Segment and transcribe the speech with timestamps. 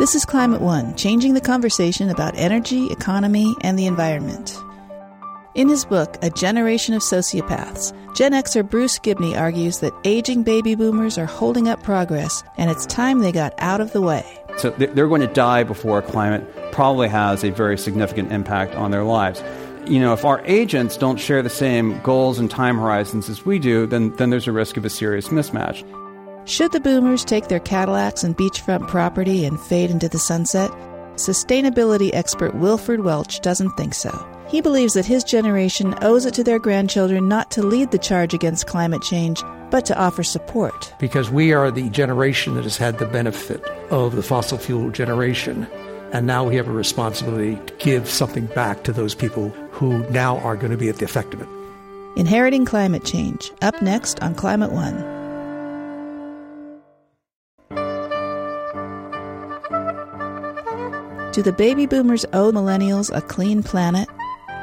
[0.00, 4.58] This is Climate One, changing the conversation about energy, economy, and the environment.
[5.54, 10.74] In his book, A Generation of Sociopaths, Gen Xer Bruce Gibney argues that aging baby
[10.74, 14.24] boomers are holding up progress, and it's time they got out of the way.
[14.56, 19.04] So they're going to die before climate probably has a very significant impact on their
[19.04, 19.42] lives.
[19.84, 23.58] You know, if our agents don't share the same goals and time horizons as we
[23.58, 25.84] do, then, then there's a risk of a serious mismatch.
[26.50, 30.68] Should the boomers take their Cadillacs and beachfront property and fade into the sunset?
[31.14, 34.10] Sustainability expert Wilford Welch doesn't think so.
[34.48, 38.34] He believes that his generation owes it to their grandchildren not to lead the charge
[38.34, 40.92] against climate change, but to offer support.
[40.98, 45.68] Because we are the generation that has had the benefit of the fossil fuel generation.
[46.10, 50.38] And now we have a responsibility to give something back to those people who now
[50.38, 51.48] are going to be at the effect of it.
[52.16, 55.19] Inheriting Climate Change, up next on Climate One.
[61.32, 64.08] Do the baby boomers owe millennials a clean planet?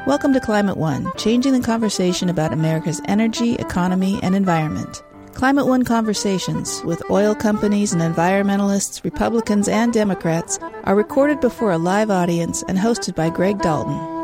[0.06, 5.02] Welcome to Climate One, changing the conversation about America's energy, economy, and environment.
[5.32, 11.78] Climate One conversations with oil companies and environmentalists, Republicans and Democrats are recorded before a
[11.78, 14.17] live audience and hosted by Greg Dalton.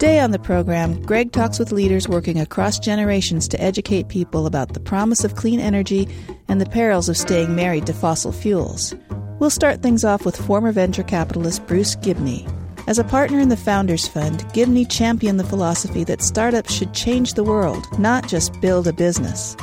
[0.00, 4.72] Today on the program, Greg talks with leaders working across generations to educate people about
[4.72, 6.08] the promise of clean energy
[6.48, 8.94] and the perils of staying married to fossil fuels.
[9.40, 12.48] We'll start things off with former venture capitalist Bruce Gibney.
[12.86, 17.34] As a partner in the Founders Fund, Gibney championed the philosophy that startups should change
[17.34, 19.54] the world, not just build a business.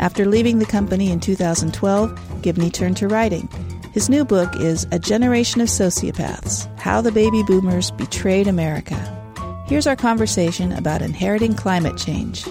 [0.00, 3.48] After leaving the company in 2012, Gibney turned to writing.
[3.92, 9.20] His new book is A Generation of Sociopaths How the Baby Boomers Betrayed America.
[9.66, 12.46] Here's our conversation about inheriting climate change.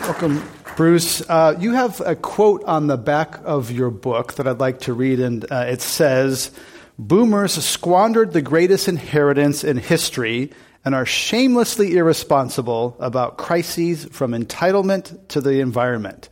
[0.00, 0.42] Welcome,
[0.76, 4.80] Bruce, uh, you have a quote on the back of your book that I'd like
[4.80, 6.50] to read, and uh, it says
[6.98, 15.28] Boomers squandered the greatest inheritance in history and are shamelessly irresponsible about crises from entitlement
[15.28, 16.30] to the environment.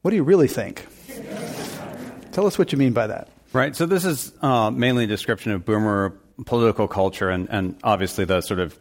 [0.00, 0.86] What do you really think?
[2.32, 3.28] Tell us what you mean by that.
[3.52, 3.76] Right.
[3.76, 8.40] So, this is uh, mainly a description of boomer political culture and, and obviously the
[8.40, 8.78] sort of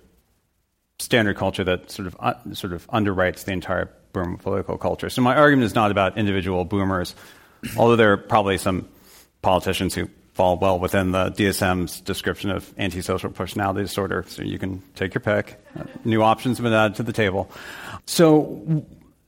[0.99, 5.09] standard culture that sort of uh, sort of underwrites the entire boomer political culture.
[5.09, 7.15] So my argument is not about individual boomers,
[7.77, 8.87] although there are probably some
[9.41, 14.23] politicians who fall well within the DSM's description of antisocial personality disorder.
[14.27, 15.59] So you can take your pick.
[16.05, 17.49] New options have been added to the table.
[18.05, 18.85] So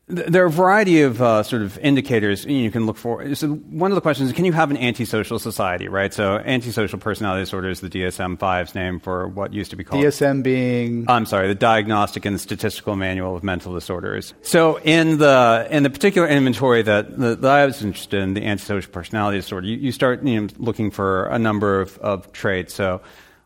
[0.10, 3.36] there are a variety of uh, sort of indicators you can look for.
[3.36, 6.12] So one of the questions is, can you have an antisocial society, right?
[6.12, 10.42] So antisocial personality disorder is the DSM-5's name for what used to be called DSM
[10.42, 11.06] being.
[11.08, 14.34] I'm sorry, the Diagnostic and Statistical Manual of Mental Disorders.
[14.42, 18.92] So in the in the particular inventory that, that, I was interested in, the antisocial
[18.92, 22.74] personality disorder, you, you start you know, looking for a number of, of traits.
[22.74, 23.02] So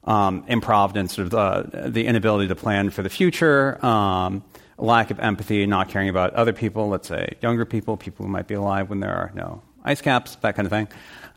[0.06, 3.84] um, improvidence, sort of the, the inability to plan for the future.
[3.86, 4.44] Um,
[4.78, 8.48] lack of empathy, not caring about other people, let's say younger people, people who might
[8.48, 10.88] be alive when there are no ice caps, that kind of thing.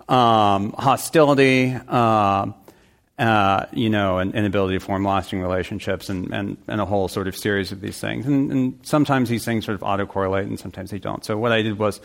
[0.09, 2.53] Um, hostility, uh,
[3.19, 7.27] uh, you know, an inability to form lasting relationships, and, and, and, a whole sort
[7.29, 8.27] of series of these things.
[8.27, 11.25] And, and, sometimes these things sort of autocorrelate, and sometimes they don't.
[11.25, 12.01] So what I did was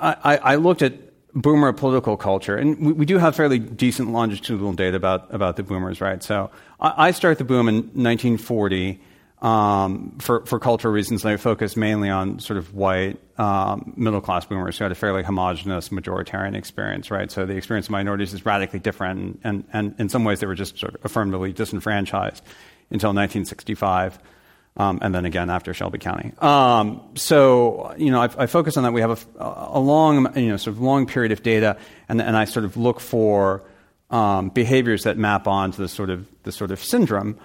[0.00, 0.92] I, I looked at
[1.34, 5.62] boomer political culture, and we, we, do have fairly decent longitudinal data about, about the
[5.62, 6.22] boomers, right?
[6.22, 6.50] So
[6.80, 9.00] I, I start the boom in 1940
[9.44, 14.46] um, for, for cultural reasons, they focus mainly on sort of white um, middle class
[14.46, 17.30] boomers who had a fairly homogenous majoritarian experience, right?
[17.30, 20.54] So the experience of minorities is radically different, and, and, in some ways they were
[20.54, 22.42] just sort of affirmatively disenfranchised
[22.90, 24.18] until 1965.
[24.76, 26.32] Um, and then again after Shelby County.
[26.38, 28.92] Um, so, you know, I, I, focus on that.
[28.92, 31.76] We have a, a, long, you know, sort of long period of data,
[32.08, 33.62] and, and I sort of look for
[34.10, 37.38] um, behaviors that map onto the sort of the sort of syndrome.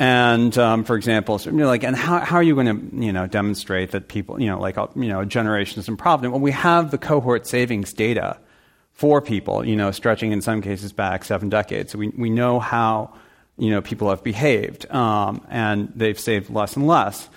[0.00, 3.04] And um, for example, so, you know, like, and how, how are you going to,
[3.04, 6.32] you know, demonstrate that people, you know, like, you know, generation is improvident?
[6.32, 8.38] Well, we have the cohort savings data
[8.94, 11.92] for people, you know, stretching in some cases back seven decades.
[11.92, 13.12] So we, we know how,
[13.58, 17.28] you know, people have behaved, um, and they've saved less and less.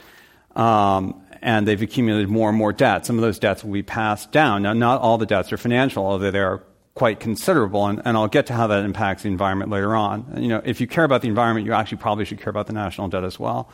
[0.55, 3.05] Um, and they've accumulated more and more debt.
[3.05, 4.61] Some of those debts will be passed down.
[4.61, 6.63] Now, not all the debts are financial, although there are
[6.95, 10.37] quite considerable, and, and, I'll get to how that impacts the environment later on.
[10.37, 12.73] You know, if you care about the environment, you actually probably should care about the
[12.73, 13.71] national debt as well.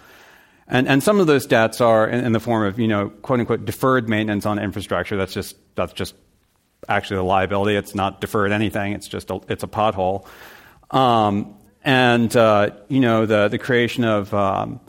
[0.70, 3.40] And, and some of those debts are in, in, the form of, you know, quote
[3.40, 5.18] unquote, deferred maintenance on infrastructure.
[5.18, 6.16] That's just, that's just
[6.88, 7.76] actually a liability.
[7.76, 8.94] It's not deferred anything.
[8.94, 10.26] It's just a, it's a pothole.
[10.92, 14.80] Um, and, uh, you know, the, the creation of, um,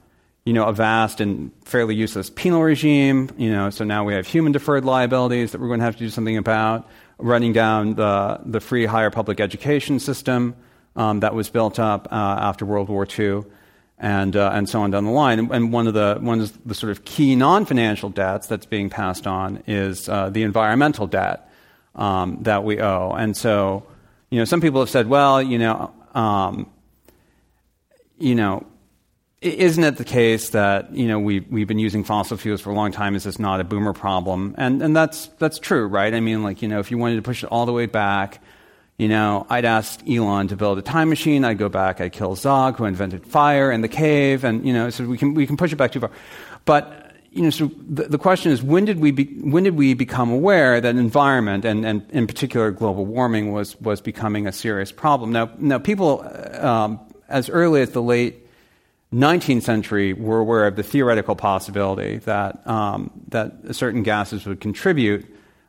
[0.44, 3.30] you know, a vast and fairly useless penal regime.
[3.38, 6.04] You know, so now we have human deferred liabilities that we're going to have to
[6.04, 6.88] do something about.
[7.22, 10.54] Running down the the free higher public education system
[10.96, 13.44] um, that was built up uh, after World War II,
[13.98, 15.38] and uh, and so on down the line.
[15.38, 19.26] And, one of the one of the sort of key non-financial debts that's being passed
[19.26, 21.50] on is uh, the environmental debt
[21.94, 23.12] um, that we owe.
[23.12, 23.84] And so,
[24.30, 25.92] you know, some people have said, well, you know.
[26.14, 26.70] Um,
[28.20, 28.66] you know,
[29.40, 32.74] isn't it the case that you know we we've been using fossil fuels for a
[32.74, 33.14] long time?
[33.14, 34.54] Is this not a boomer problem?
[34.58, 36.12] And and that's that's true, right?
[36.12, 38.42] I mean, like you know, if you wanted to push it all the way back,
[38.98, 41.44] you know, I'd ask Elon to build a time machine.
[41.44, 42.02] I'd go back.
[42.02, 45.32] I'd kill Zog, who invented fire in the cave, and you know, so we can
[45.32, 46.10] we can push it back too far.
[46.66, 49.94] But you know, so the, the question is, when did we be, when did we
[49.94, 54.92] become aware that environment and, and in particular global warming was was becoming a serious
[54.92, 55.32] problem?
[55.32, 56.28] Now, now people
[56.60, 57.00] um,
[57.30, 58.49] as early as the late
[59.12, 65.26] 19th century were aware of the theoretical possibility that, um, that certain gases would contribute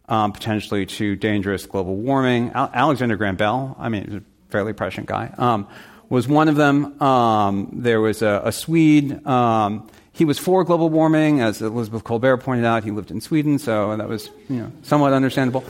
[0.09, 2.51] um, potentially to dangerous global warming.
[2.51, 5.67] Al- Alexander Graham Bell, I mean, a fairly prescient guy, um,
[6.09, 7.01] was one of them.
[7.01, 9.25] Um, there was a, a Swede.
[9.25, 12.83] Um, he was for global warming, as Elizabeth Kolbert pointed out.
[12.83, 15.63] He lived in Sweden, so that was you know, somewhat understandable.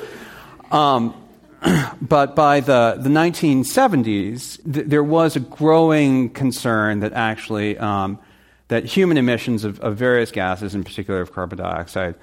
[0.72, 1.14] Um,
[2.02, 8.20] but by the, the 1970s, th- there was a growing concern that actually um,
[8.70, 12.16] that human emissions of, of, various gases, in particular of carbon dioxide,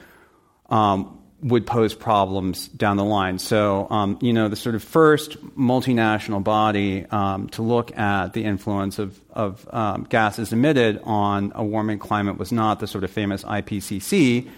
[0.70, 3.38] um, would pose problems down the line.
[3.38, 8.44] So, um, you know, the sort of first multinational body um, to look at the
[8.44, 13.10] influence of, of um, gases emitted on a warming climate was not the sort of
[13.10, 14.48] famous IPCC,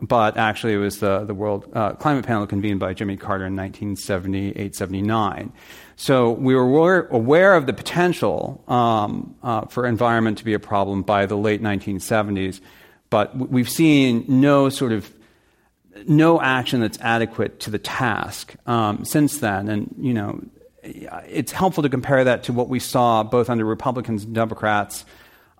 [0.00, 3.56] but actually it was the, the World uh, Climate Panel convened by Jimmy Carter in
[3.56, 5.52] 1978 79.
[5.96, 11.02] So we were aware, of the potential um, uh, for environment to be a problem
[11.02, 12.60] by the late 1970s,
[13.10, 15.12] but we've seen no sort of
[16.06, 19.68] no action that's adequate to the task um, since then.
[19.68, 20.40] And you know,
[20.82, 25.04] it's helpful to compare that to what we saw both under Republicans and Democrats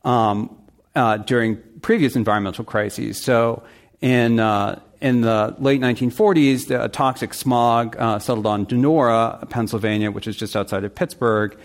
[0.05, 0.57] um,
[0.95, 3.21] uh, during previous environmental crises.
[3.21, 3.63] So
[4.01, 10.27] in, uh, in the late 1940s, the toxic smog uh, settled on Donora, Pennsylvania, which
[10.27, 11.59] is just outside of Pittsburgh.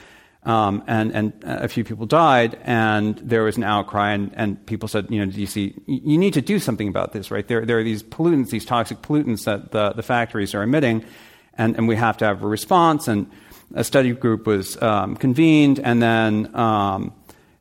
[0.45, 4.89] Um, and, and a few people died, and there was an outcry, and, and people
[4.89, 7.47] said, you know, see, you need to do something about this, right?
[7.47, 11.06] There, there are these pollutants, these toxic pollutants that the, the factories are emitting,
[11.53, 13.07] and, and we have to have a response.
[13.07, 13.31] And
[13.74, 17.13] a study group was um, convened, and then um,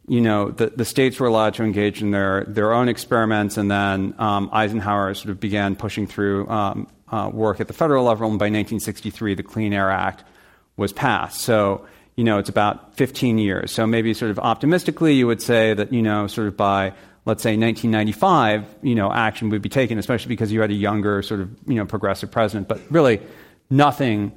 [0.09, 3.71] you know, the, the states were allowed to engage in their, their own experiments, and
[3.71, 8.29] then um, Eisenhower sort of began pushing through um, uh, work at the federal level,
[8.29, 10.25] and by 1963, the Clean Air Act
[10.77, 11.41] was passed.
[11.43, 13.71] So, you know, it's about 15 years.
[13.71, 16.95] So maybe sort of optimistically, you would say that, you know, sort of by,
[17.25, 21.23] let's say, 1995, you know, action would be taken, especially because you had a younger,
[21.23, 22.67] sort of, you know, progressive president.
[22.67, 23.21] But really,
[23.71, 24.33] nothing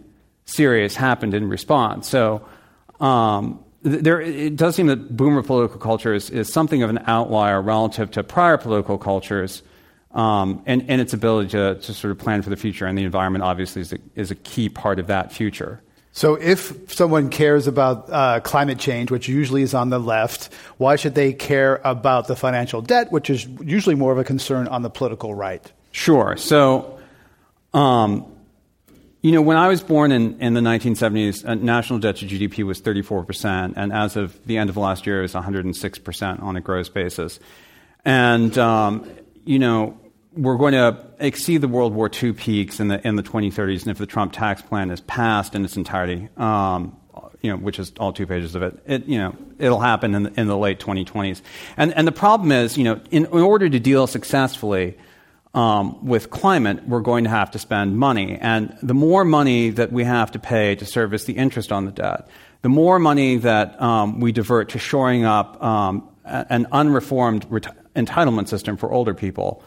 [0.45, 2.07] serious happened in response.
[2.07, 2.45] So,
[2.99, 7.61] um, there, it does seem that boomer political culture is, is something of an outlier
[7.61, 9.61] relative to prior political cultures
[10.11, 12.87] um, and, and its ability to, to sort of plan for the future.
[12.87, 15.81] And the environment, obviously, is a, is a key part of that future.
[16.13, 20.95] So, if someone cares about uh, climate change, which usually is on the left, why
[20.95, 24.81] should they care about the financial debt, which is usually more of a concern on
[24.81, 25.69] the political right?
[25.91, 26.37] Sure.
[26.37, 26.99] So,
[27.73, 28.25] um,
[29.25, 32.63] you know, when I was born in, in the 1970s, uh, national debt to GDP
[32.63, 36.61] was 34%, and as of the end of last year, it was 106% on a
[36.61, 37.39] gross basis.
[38.05, 39.09] And, um,
[39.43, 39.99] you know,
[40.33, 43.87] we're going to exceed the World War II peaks in the, in the 2030s, and
[43.87, 46.95] if the Trump tax plan is passed in its entirety, um,
[47.41, 50.21] you know, which is all two pages of it, it you know, it'll happen in
[50.21, 51.41] the, in the late 2020s.
[51.77, 54.99] And, and the problem is, you know, in, in order to deal successfully
[55.55, 58.37] um, with climate, we're going to have to spend money.
[58.39, 61.91] And the more money that we have to pay to service the interest on the
[61.91, 62.27] debt,
[62.61, 67.45] the more money that um, we divert to shoring up um, an unreformed
[67.95, 69.63] entitlement system for older people,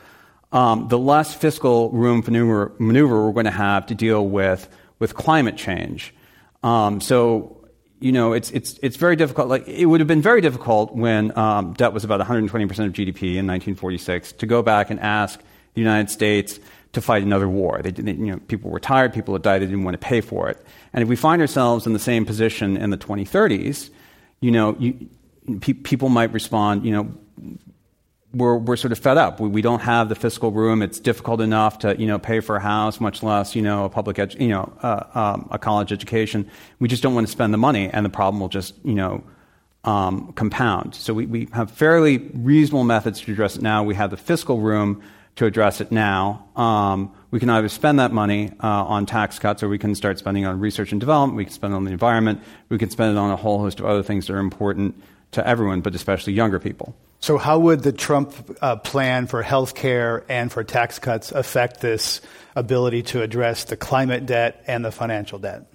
[0.53, 4.69] um, the less fiscal room for maneuver, maneuver, we're going to have to deal with,
[4.99, 6.15] with climate change.
[6.63, 7.55] Um, so
[8.01, 9.49] you know, it's, it's, it's very difficult.
[9.49, 13.35] Like, it would have been very difficult when um, debt was about 120% of GDP
[13.35, 15.41] in 1946 to go back and ask
[15.79, 16.59] the United States
[16.93, 17.81] to fight another war.
[17.83, 20.21] They, they, you know, people were tired, people had died, they didn't want to pay
[20.21, 20.65] for it.
[20.93, 23.91] And if we find ourselves in the same position in the 2030s,
[24.41, 25.09] you know, you,
[25.61, 27.13] pe- people might respond, you know,
[28.35, 29.41] we're, we're sort of fed up.
[29.41, 30.83] We, we don't have the fiscal room.
[30.83, 33.89] It's difficult enough to, you know, pay for a house, much less, you know, a
[33.89, 36.51] public, edu- you know, uh, um, a college education.
[36.79, 39.23] We just don't want to spend the money, and the problem will just, you know,
[39.85, 40.95] um, compound.
[40.95, 43.83] So we, we have fairly reasonable methods to address it now.
[43.83, 45.03] We have the fiscal room
[45.39, 46.49] to address it now.
[46.57, 50.19] Um, we can either spend that money uh, on tax cuts or we can start
[50.19, 51.37] spending on research and development.
[51.37, 52.43] We can spend it on the environment.
[52.69, 55.01] We can spend it on a whole host of other things that are important
[55.33, 56.97] to everyone, but especially younger people.
[57.21, 61.81] So, how would the Trump uh, plan for health care and for tax cuts affect
[61.81, 62.21] this
[62.57, 65.67] ability to address the climate debt and the financial debt?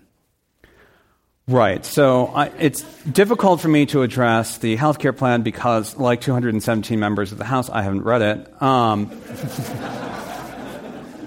[1.47, 1.83] Right.
[1.85, 6.97] So I, it's difficult for me to address the health care plan because, like 217
[6.97, 8.61] members of the House, I haven't read it.
[8.61, 9.09] Um,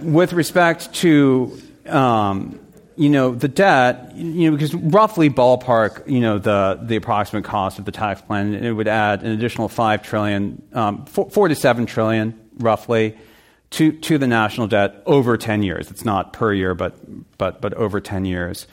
[0.02, 2.58] with respect to um,
[2.96, 7.78] you know the debt, you know because roughly ballpark, you know the the approximate cost
[7.78, 11.54] of the tax plan, it would add an additional five trillion, um, four, four to
[11.54, 13.18] seven trillion, roughly,
[13.70, 15.90] to to the national debt over 10 years.
[15.90, 16.94] It's not per year, but
[17.36, 18.66] but but over 10 years.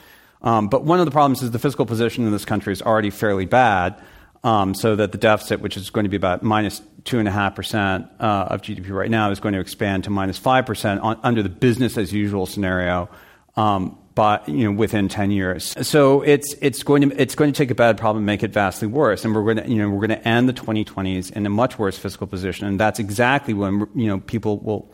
[0.44, 3.10] Um, but one of the problems is the fiscal position in this country is already
[3.10, 3.96] fairly bad,
[4.44, 8.62] um, so that the deficit, which is going to be about minus 2.5% uh, of
[8.62, 12.12] GDP right now, is going to expand to minus 5% on, under the business as
[12.12, 13.10] usual scenario.
[13.56, 15.76] Um, but you know, within 10 years.
[15.88, 18.52] So it's, it's, going to, it's going to take a bad problem and make it
[18.52, 19.26] vastly worse.
[19.26, 21.80] And we're going to, you know, we're going to end the 2020s in a much
[21.80, 22.68] worse fiscal position.
[22.68, 24.93] And that's exactly when, you know, people will,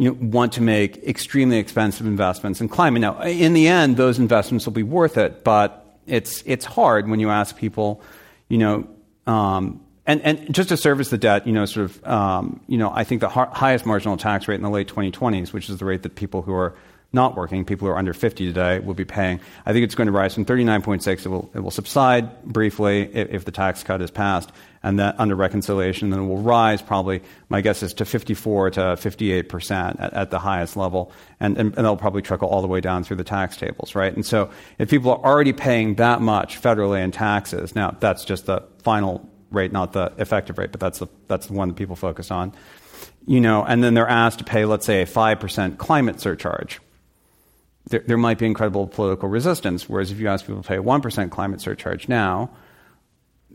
[0.00, 3.02] you know, want to make extremely expensive investments in climate.
[3.02, 7.20] Now, in the end, those investments will be worth it, but it's, it's hard when
[7.20, 8.00] you ask people,
[8.48, 8.88] you know,
[9.26, 12.90] um, and, and just to service the debt, you know, sort of, um, you know,
[12.94, 15.84] I think the ha- highest marginal tax rate in the late 2020s, which is the
[15.84, 16.74] rate that people who are
[17.12, 19.40] not working, people who are under 50 today, will be paying.
[19.66, 21.26] I think it's going to rise from 39.6.
[21.26, 24.52] It will, it will subside briefly if, if the tax cut is passed,
[24.82, 28.96] and then under reconciliation, then it will rise probably, my guess is to 54 to
[28.96, 32.68] 58 percent at, at, the highest level, and, and, and that'll probably trickle all the
[32.68, 34.14] way down through the tax tables, right?
[34.14, 38.46] And so if people are already paying that much federally in taxes, now that's just
[38.46, 41.96] the final rate, not the effective rate, but that's the, that's the one that people
[41.96, 42.52] focus on.
[43.26, 46.80] You know, and then they're asked to pay, let's say, a 5% climate surcharge
[47.90, 49.88] there, there might be incredible political resistance.
[49.88, 52.50] Whereas if you ask people to pay a 1% climate surcharge now,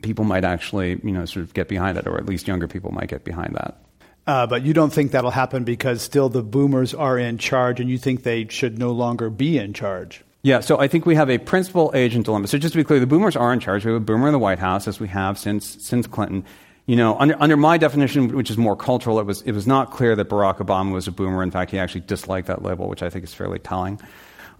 [0.02, 2.92] people might actually, you know, sort of get behind it, or at least younger people
[2.92, 3.82] might get behind that.
[4.28, 7.90] Uh, but you don't think that'll happen because still the boomers are in charge, and
[7.90, 10.24] you think they should no longer be in charge.
[10.42, 12.48] Yeah, so I think we have a principal agent dilemma.
[12.48, 13.86] So just to be clear, the boomers are in charge.
[13.86, 16.44] We have a boomer in the White House, as we have since since Clinton.
[16.86, 19.92] You know, under, under my definition, which is more cultural, it was it was not
[19.92, 21.42] clear that Barack Obama was a boomer.
[21.42, 24.00] In fact, he actually disliked that label, which I think is fairly telling.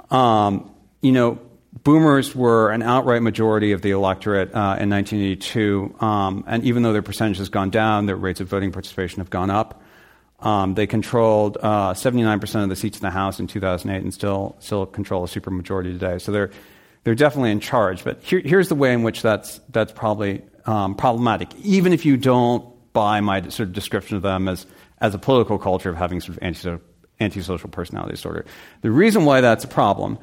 [0.10, 0.72] Um,
[1.02, 1.40] you know,
[1.84, 6.94] boomers were an outright majority of the electorate uh, in 1982, um, and even though
[6.94, 9.82] their percentage has gone down, their rates of voting participation have gone up.
[10.40, 14.56] Um, they controlled uh, 79% of the seats in the House in 2008 and still,
[14.60, 16.20] still control a supermajority today.
[16.20, 16.52] So they're,
[17.04, 18.04] they're definitely in charge.
[18.04, 22.18] But here, here's the way in which that's, that's probably um, problematic, even if you
[22.18, 24.66] don't buy my sort of description of them as,
[25.00, 26.78] as a political culture of having sort of anti
[27.20, 28.46] antisocial personality disorder.
[28.82, 30.18] The reason why that's a problem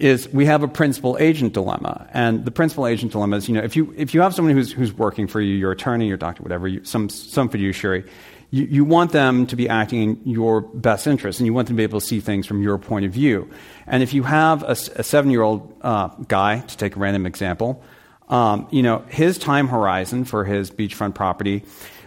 [0.00, 2.08] is we have a principal agent dilemma.
[2.12, 4.72] And the principal agent dilemma is, you know, if you, if you have someone who's,
[4.72, 8.04] who's working for you, your attorney, your doctor, whatever, you, some, some fiduciary,
[8.50, 11.76] you, you want them to be acting in your best interest and you want them
[11.76, 13.48] to be able to see things from your point of view.
[13.86, 17.26] And if you have a, a seven year old uh, guy, to take a random
[17.26, 17.84] example,
[18.30, 21.64] um, you know, his time horizon for his beachfront property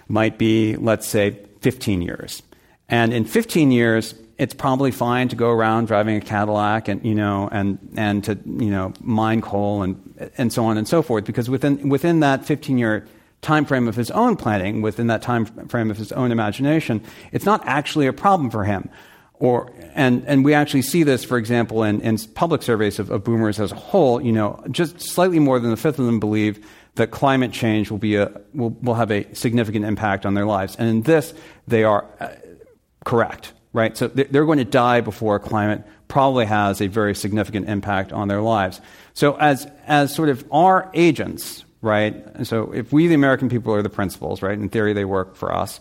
[0.08, 2.42] might be, let's say, 15 years.
[2.90, 7.16] And in 15 years, it's probably fine to go around driving a Cadillac and you
[7.16, 11.26] know and and to you know mine coal and and so on and so forth
[11.26, 13.08] because within within that 15 year
[13.42, 17.46] time frame of his own planning within that time frame of his own imagination it's
[17.46, 18.90] not actually a problem for him.
[19.36, 23.24] Or and and we actually see this for example in, in public surveys of, of
[23.24, 26.66] boomers as a whole you know just slightly more than a fifth of them believe
[26.96, 30.76] that climate change will be a will, will have a significant impact on their lives.
[30.78, 31.34] And in this
[31.68, 32.30] they are uh,
[33.04, 33.98] correct right?
[33.98, 38.42] So they're going to die before climate probably has a very significant impact on their
[38.42, 38.80] lives.
[39.16, 42.46] So as, as sort of our agents, right?
[42.46, 44.58] So if we, the American people, are the principals, right?
[44.58, 45.80] In theory, they work for us.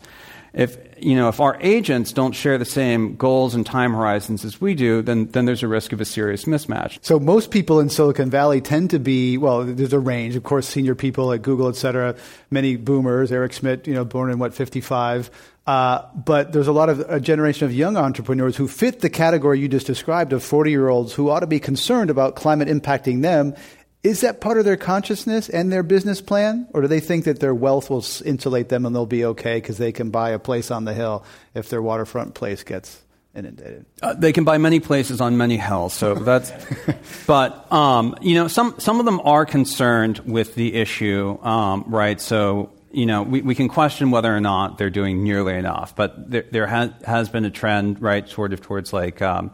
[0.54, 4.60] If, you know, if our agents don't share the same goals and time horizons as
[4.60, 6.98] we do, then, then there's a risk of a serious mismatch.
[7.00, 10.36] So most people in Silicon Valley tend to be, well, there's a range.
[10.36, 12.16] Of course, senior people at Google, et cetera,
[12.50, 15.30] many boomers, Eric Schmidt, you know, born in what, 55,
[15.66, 19.60] uh, but there's a lot of a generation of young entrepreneurs who fit the category
[19.60, 23.22] you just described of 40 year olds who ought to be concerned about climate impacting
[23.22, 23.54] them.
[24.02, 26.66] Is that part of their consciousness and their business plan?
[26.74, 29.78] Or do they think that their wealth will insulate them and they'll be okay because
[29.78, 33.00] they can buy a place on the hill if their waterfront place gets
[33.32, 33.86] inundated?
[34.02, 35.92] Uh, they can buy many places on many hills.
[35.92, 36.50] So that's,
[37.28, 42.20] but um, you know, some some of them are concerned with the issue, um, right?
[42.20, 46.30] So you know, we, we can question whether or not they're doing nearly enough, but
[46.30, 49.50] there, there has, has been a trend, right, sort of towards like, um,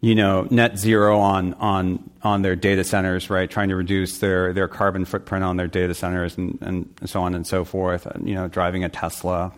[0.00, 4.52] you know, net zero on, on, on their data centers, right, trying to reduce their,
[4.52, 8.34] their carbon footprint on their data centers and, and so on and so forth, you
[8.34, 9.52] know, driving a Tesla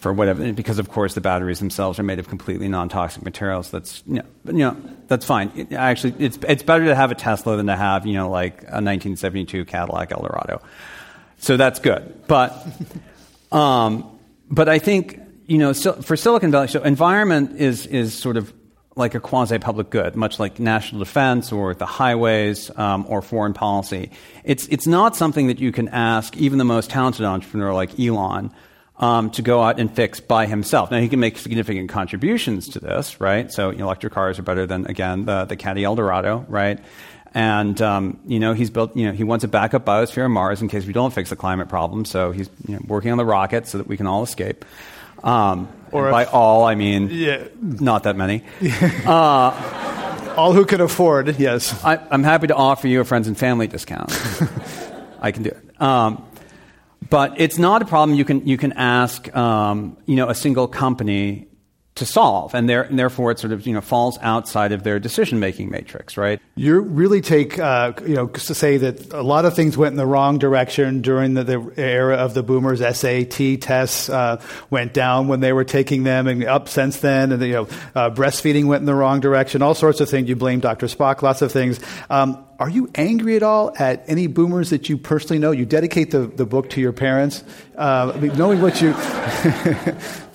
[0.00, 3.70] for whatever, because of course the batteries themselves are made of completely non-toxic materials.
[3.70, 4.76] That's you know, you know
[5.08, 5.52] that's fine.
[5.54, 8.62] It, actually, it's it's better to have a Tesla than to have you know like
[8.62, 10.62] a 1972 Cadillac Eldorado.
[11.40, 12.26] So that's good.
[12.26, 12.54] But,
[13.50, 14.18] um,
[14.50, 18.52] but I think, you know, so for Silicon Valley, so environment is, is sort of
[18.94, 23.54] like a quasi public good, much like national defense or the highways um, or foreign
[23.54, 24.10] policy.
[24.44, 28.52] It's, it's not something that you can ask even the most talented entrepreneur like Elon
[28.98, 30.90] um, to go out and fix by himself.
[30.90, 33.50] Now, he can make significant contributions to this, right?
[33.50, 36.78] So, you know, electric cars are better than, again, the, the Caddy Eldorado, right?
[37.32, 38.96] And um, you know he's built.
[38.96, 41.36] You know he wants a backup biosphere on Mars in case we don't fix the
[41.36, 42.04] climate problem.
[42.04, 44.64] So he's you know, working on the rocket so that we can all escape.
[45.22, 47.44] Um, or by all, I mean yeah.
[47.60, 48.42] not that many.
[49.06, 51.84] uh, all who can afford, yes.
[51.84, 54.10] I, am happy to offer you a friends and family discount.
[55.20, 55.80] I can do it.
[55.80, 56.24] Um,
[57.08, 60.68] but it's not a problem you can, you can ask um, you know, a single
[60.68, 61.48] company
[62.00, 65.38] to solve, and, and, therefore it sort of you know falls outside of their decision
[65.38, 66.40] making matrix, right?
[66.56, 69.96] You really take uh, you know to say that a lot of things went in
[69.98, 72.80] the wrong direction during the, the era of the boomers.
[72.80, 77.32] SAT tests uh, went down when they were taking them, and up since then.
[77.32, 79.60] And you know uh, breastfeeding went in the wrong direction.
[79.60, 80.28] All sorts of things.
[80.28, 80.86] You blame Dr.
[80.86, 81.20] Spock.
[81.20, 81.80] Lots of things.
[82.08, 85.50] Um, are you angry at all at any boomers that you personally know?
[85.50, 87.44] You dedicate the, the book to your parents,
[87.76, 88.94] uh, knowing what you.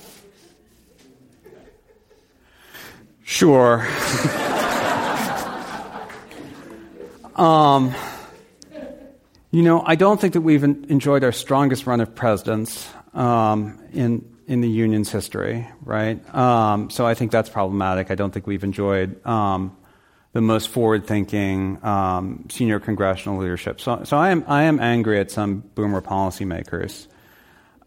[3.27, 3.79] Sure.
[7.35, 7.95] um,
[9.49, 14.31] you know, I don't think that we've enjoyed our strongest run of presidents um, in
[14.47, 16.35] in the union's history, right?
[16.35, 18.11] Um, so I think that's problematic.
[18.11, 19.75] I don't think we've enjoyed um,
[20.33, 23.81] the most forward-thinking um, senior congressional leadership.
[23.81, 27.07] So, so I am I am angry at some boomer policymakers.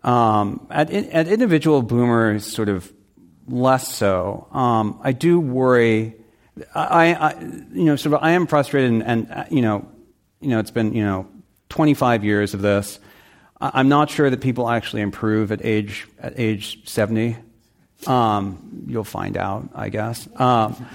[0.03, 2.93] Um, at at individual boomers, sort of
[3.49, 4.47] less so.
[4.53, 6.15] Um, I do worry.
[6.75, 7.41] I, I,
[7.73, 9.89] you know, sort of, I am frustrated, and, and uh, you know,
[10.41, 11.29] you know, it's been you know,
[11.69, 12.99] 25 years of this.
[13.61, 17.37] I'm not sure that people actually improve at age at age 70.
[18.07, 20.29] Um, you'll find out, I guess.
[20.37, 20.87] Um,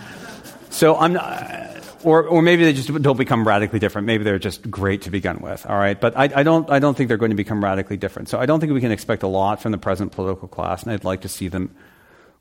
[0.69, 1.71] so I'm not.
[2.03, 4.07] Or, or maybe they just don't become radically different.
[4.07, 5.65] Maybe they're just great to begin with.
[5.65, 6.69] All right, but I, I, don't.
[6.69, 8.27] I don't think they're going to become radically different.
[8.29, 10.91] So I don't think we can expect a lot from the present political class, and
[10.91, 11.73] I'd like to see them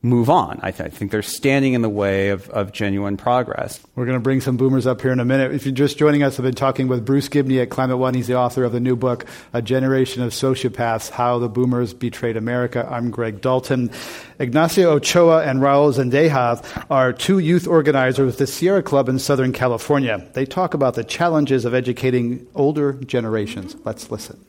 [0.02, 0.58] move on.
[0.62, 3.80] I, th- I, think they're standing in the way of, of genuine progress.
[3.94, 5.54] We're going to bring some boomers up here in a minute.
[5.54, 8.14] If you're just joining us, I've been talking with Bruce Gibney at Climate One.
[8.14, 12.36] He's the author of the new book, A Generation of Sociopaths How the Boomers Betrayed
[12.36, 12.86] America.
[12.90, 13.90] I'm Greg Dalton.
[14.40, 19.52] Ignacio Ochoa and Raul Zendeja are two youth organizers with the Sierra Club in Southern
[19.52, 20.26] California.
[20.32, 23.76] They talk about the challenges of educating older generations.
[23.84, 24.44] Let's listen.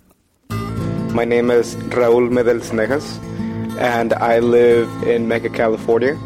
[1.13, 3.19] My name is Raul Medel Nejas
[3.77, 6.17] and I live in Mecca, California.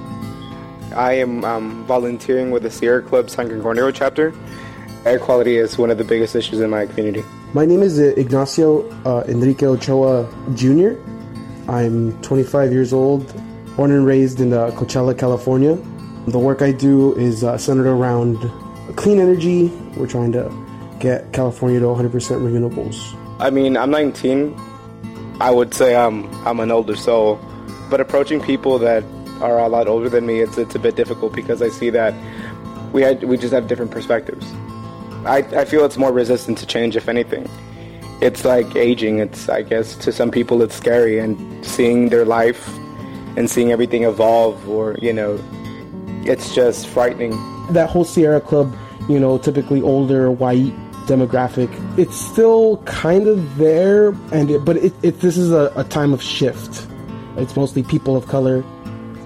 [0.96, 4.34] I am um, volunteering with the Sierra Club San Gorgonio chapter.
[5.06, 7.24] Air quality is one of the biggest issues in my community.
[7.54, 11.00] My name is uh, Ignacio uh, Enrique Ochoa Jr.
[11.70, 13.26] I'm 25 years old,
[13.76, 15.76] born and raised in uh, Coachella, California.
[16.28, 18.38] The work I do is uh, centered around
[18.98, 19.68] clean energy.
[19.96, 20.52] We're trying to
[21.00, 23.16] get California to 100% renewables.
[23.40, 24.60] I mean, I'm 19
[25.39, 27.39] I would say I'm I'm an older soul,
[27.89, 29.04] but approaching people that
[29.41, 32.13] are a lot older than me, it's it's a bit difficult because I see that
[32.91, 34.52] we had we just have different perspectives.
[35.26, 37.47] I I feel it's more resistant to change, if anything.
[38.19, 39.19] It's like aging.
[39.19, 42.67] It's I guess to some people it's scary and seeing their life
[43.36, 45.39] and seeing everything evolve, or you know,
[46.26, 47.32] it's just frightening.
[47.73, 48.76] That whole Sierra Club,
[49.08, 50.73] you know, typically older white
[51.08, 51.70] demographic.
[51.98, 56.13] It's still kind of there, and it, but it, it, this is a, a, time
[56.13, 56.88] of shift.
[57.38, 58.63] It's mostly people of color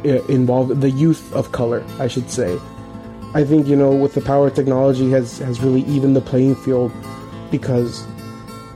[0.03, 2.59] involved, the youth of color, I should say.
[3.33, 6.55] I think you know, with the power of technology, has has really evened the playing
[6.55, 6.91] field
[7.49, 8.05] because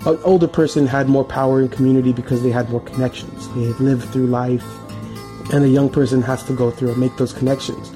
[0.05, 3.49] an older person had more power in community because they had more connections.
[3.55, 4.65] They had lived through life,
[5.53, 7.91] and a young person has to go through and make those connections.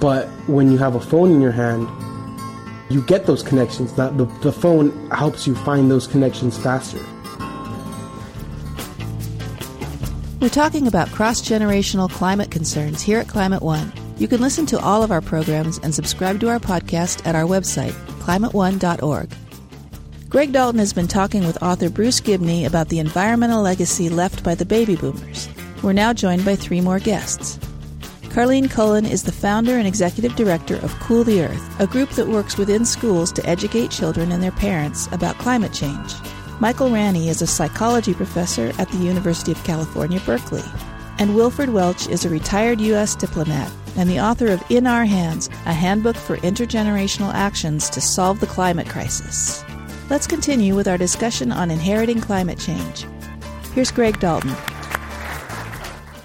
[0.00, 1.88] But when you have a phone in your hand
[2.94, 3.92] you get those connections.
[3.94, 7.04] That the, the phone helps you find those connections faster.
[10.40, 13.92] We're talking about cross generational climate concerns here at Climate One.
[14.18, 17.44] You can listen to all of our programs and subscribe to our podcast at our
[17.44, 19.30] website, climateone.org.
[20.28, 24.54] Greg Dalton has been talking with author Bruce Gibney about the environmental legacy left by
[24.54, 25.48] the baby boomers.
[25.82, 27.58] We're now joined by three more guests.
[28.34, 32.26] Carleen Cullen is the founder and executive director of Cool the Earth, a group that
[32.26, 36.14] works within schools to educate children and their parents about climate change.
[36.58, 40.64] Michael Ranney is a psychology professor at the University of California, Berkeley.
[41.20, 43.14] And Wilford Welch is a retired U.S.
[43.14, 48.40] diplomat and the author of In Our Hands, a handbook for intergenerational actions to solve
[48.40, 49.64] the climate crisis.
[50.10, 53.06] Let's continue with our discussion on inheriting climate change.
[53.74, 54.56] Here's Greg Dalton.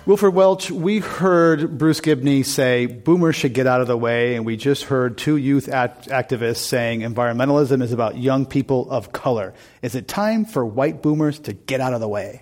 [0.10, 4.43] Wilford Welch, we heard Bruce Gibney say boomers should get out of the way, and
[4.43, 9.54] we just heard two youth act- activists saying environmentalism is about young people of color.
[9.84, 12.41] Is it time for white boomers to get out of the way?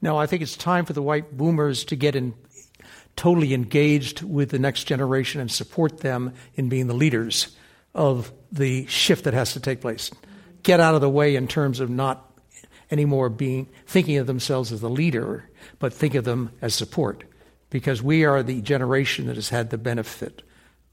[0.00, 2.34] No, I think it's time for the white boomers to get in,
[3.16, 7.48] totally engaged with the next generation and support them in being the leaders
[7.96, 10.12] of the shift that has to take place
[10.62, 12.31] get out of the way in terms of not
[12.92, 17.24] anymore being thinking of themselves as the leader, but think of them as support.
[17.70, 20.42] Because we are the generation that has had the benefit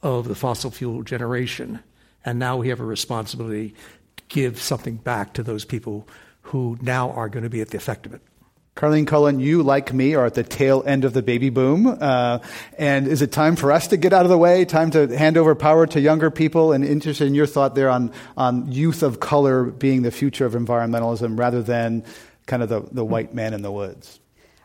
[0.02, 1.80] of the fossil fuel generation.
[2.24, 3.76] And now we have a responsibility
[4.16, 6.08] to give something back to those people
[6.44, 8.22] who now are going to be at the effect of it.
[8.80, 11.86] Carleen Cullen, you, like me, are at the tail end of the baby boom.
[11.86, 12.40] Uh,
[12.78, 14.64] and is it time for us to get out of the way?
[14.64, 16.72] Time to hand over power to younger people?
[16.72, 20.54] And interested in your thought there on, on youth of color being the future of
[20.54, 22.06] environmentalism rather than
[22.46, 24.22] kind of the, the white man in the woods.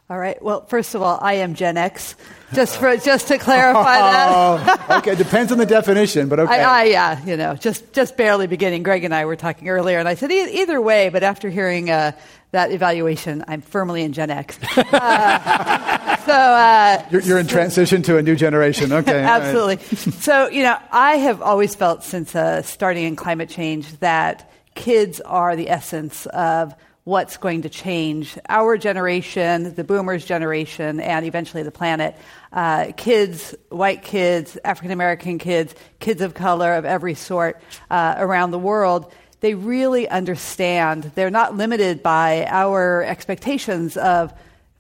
[0.09, 0.41] All right.
[0.41, 2.15] Well, first of all, I am Gen X.
[2.53, 4.29] Just for just to clarify that.
[4.33, 6.63] oh, okay, depends on the definition, but okay.
[6.63, 8.83] I, I, yeah, you know, just just barely beginning.
[8.83, 11.09] Greg and I were talking earlier, and I said e- either way.
[11.09, 12.13] But after hearing uh,
[12.55, 14.59] that evaluation, I'm firmly in Gen X.
[14.95, 18.93] Uh, so uh, you're, you're, in transition to a new generation.
[18.93, 19.77] Okay, absolutely.
[19.77, 20.15] Right.
[20.15, 25.21] so you know, I have always felt since uh, starting in climate change that kids
[25.21, 31.63] are the essence of what's going to change our generation, the boomers' generation, and eventually
[31.63, 32.17] the planet.
[32.53, 38.53] Uh, kids, white kids, African American kids, kids of color of every sort uh, around
[38.53, 41.13] the world, they really understand.
[41.15, 44.33] They're not limited by our expectations of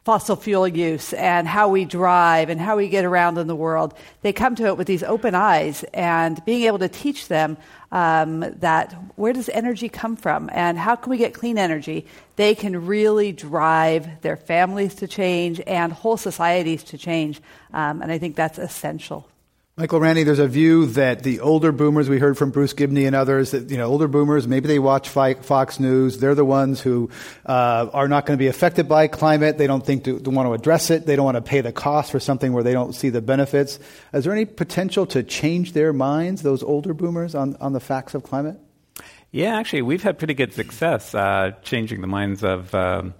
[0.05, 3.95] fossil fuel use and how we drive and how we get around in the world.
[4.21, 7.57] They come to it with these open eyes and being able to teach them
[7.91, 12.55] um, that where does energy come from and how can we get clean energy, they
[12.55, 17.41] can really drive their families to change and whole societies to change.
[17.73, 19.27] Um, and I think that's essential.
[19.77, 23.17] Michael Ranney, there's a view that the older boomers, we heard from Bruce Gibney and
[23.17, 26.19] others, that, you know, older boomers, maybe they watch Fox News.
[26.19, 27.11] They're the ones who
[27.45, 29.59] uh, are not going to be affected by climate.
[29.59, 31.07] They don't think to, to, want to address it.
[31.07, 33.81] They don't want to pay the cost for something where they don't see the benefits.
[34.13, 38.15] Is there any potential to change their minds, those older boomers, on, on the facts
[38.15, 38.61] of climate?
[39.33, 43.13] Yeah, actually, we've had pretty good success uh, changing the minds of um,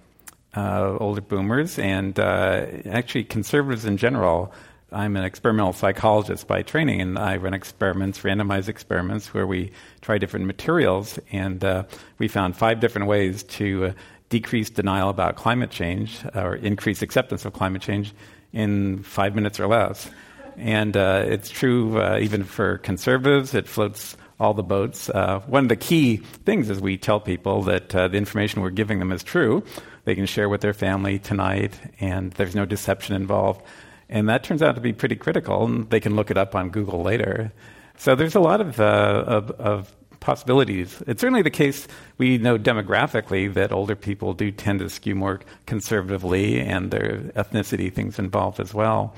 [0.55, 4.53] uh, older boomers and uh, actually conservatives in general.
[4.95, 10.17] I'm an experimental psychologist by training, and I run experiments, randomized experiments, where we try
[10.17, 11.83] different materials, and uh,
[12.17, 13.93] we found five different ways to uh,
[14.29, 18.13] decrease denial about climate change or increase acceptance of climate change
[18.53, 20.09] in five minutes or less.
[20.55, 25.09] And uh, it's true uh, even for conservatives, it floats all the boats.
[25.09, 28.69] Uh, one of the key things is we tell people that uh, the information we're
[28.69, 29.61] giving them is true.
[30.05, 33.61] They can share with their family tonight, and there's no deception involved.
[34.09, 36.69] And that turns out to be pretty critical, and they can look it up on
[36.69, 37.51] Google later.
[37.97, 41.01] So there's a lot of, uh, of, of possibilities.
[41.07, 41.87] It's certainly the case
[42.17, 47.93] we know demographically that older people do tend to skew more conservatively, and their ethnicity
[47.93, 49.15] things involved as well.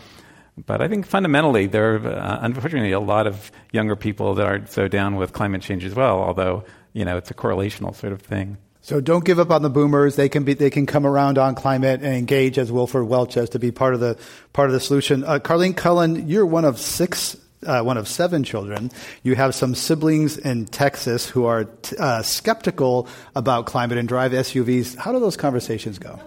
[0.66, 4.70] But I think fundamentally, there are uh, unfortunately a lot of younger people that aren't
[4.70, 8.22] so down with climate change as well, although you know it's a correlational sort of
[8.22, 8.58] thing.
[8.88, 10.16] So don't give up on the boomers.
[10.16, 13.50] They can be, they can come around on climate and engage as Wilford Welch has
[13.50, 14.18] to be part of the
[14.54, 15.26] part of the solution.
[15.26, 18.90] Uh, Carleen Cullen, you're one of six, uh, one of seven children.
[19.24, 24.32] You have some siblings in Texas who are t- uh, skeptical about climate and drive
[24.32, 24.96] SUVs.
[24.96, 26.22] How do those conversations go?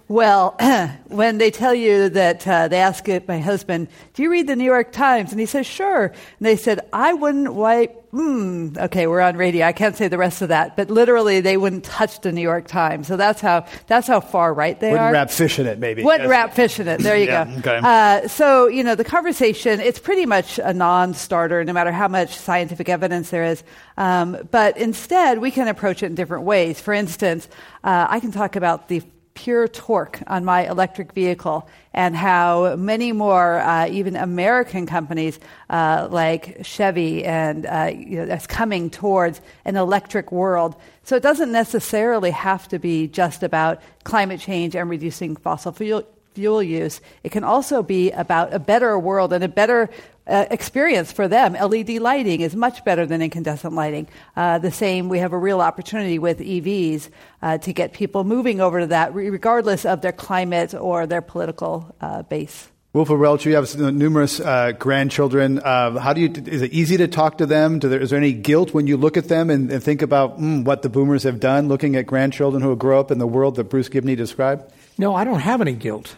[0.07, 0.55] Well,
[1.07, 4.55] when they tell you that uh, they ask it, my husband, do you read the
[4.55, 5.31] New York Times?
[5.31, 6.05] And he says, sure.
[6.05, 9.65] And they said, I wouldn't wipe, hmm, okay, we're on radio.
[9.65, 10.77] I can't say the rest of that.
[10.77, 13.07] But literally, they wouldn't touch the New York Times.
[13.07, 15.11] So that's how, that's how far right they wouldn't are.
[15.11, 16.01] Wouldn't wrap fish in it, maybe.
[16.01, 16.29] Wouldn't yes.
[16.29, 17.01] wrap fish in it.
[17.01, 17.57] There you yeah, go.
[17.59, 17.79] Okay.
[17.83, 22.37] Uh, so, you know, the conversation, it's pretty much a non-starter, no matter how much
[22.37, 23.63] scientific evidence there is.
[23.97, 26.79] Um, but instead, we can approach it in different ways.
[26.79, 27.49] For instance,
[27.83, 29.03] uh, I can talk about the
[29.35, 36.07] pure torque on my electric vehicle, and how many more, uh, even American companies uh,
[36.09, 40.75] like Chevy and uh, you know, that's coming towards an electric world.
[41.03, 46.03] So it doesn't necessarily have to be just about climate change and reducing fossil fuel,
[46.33, 46.99] fuel use.
[47.23, 49.89] It can also be about a better world and a better
[50.27, 51.53] uh, experience for them.
[51.53, 54.07] LED lighting is much better than incandescent lighting.
[54.35, 57.09] Uh, the same, we have a real opportunity with EVs
[57.41, 61.95] uh, to get people moving over to that, regardless of their climate or their political
[62.01, 62.69] uh, base.
[62.95, 65.59] Wilford Welch, you have numerous uh, grandchildren.
[65.59, 66.31] Uh, how do you?
[66.45, 67.79] Is it easy to talk to them?
[67.79, 70.63] There, is there any guilt when you look at them and, and think about mm,
[70.63, 73.65] what the boomers have done, looking at grandchildren who grow up in the world that
[73.65, 74.71] Bruce Gibney described?
[74.97, 76.15] No, I don't have any guilt,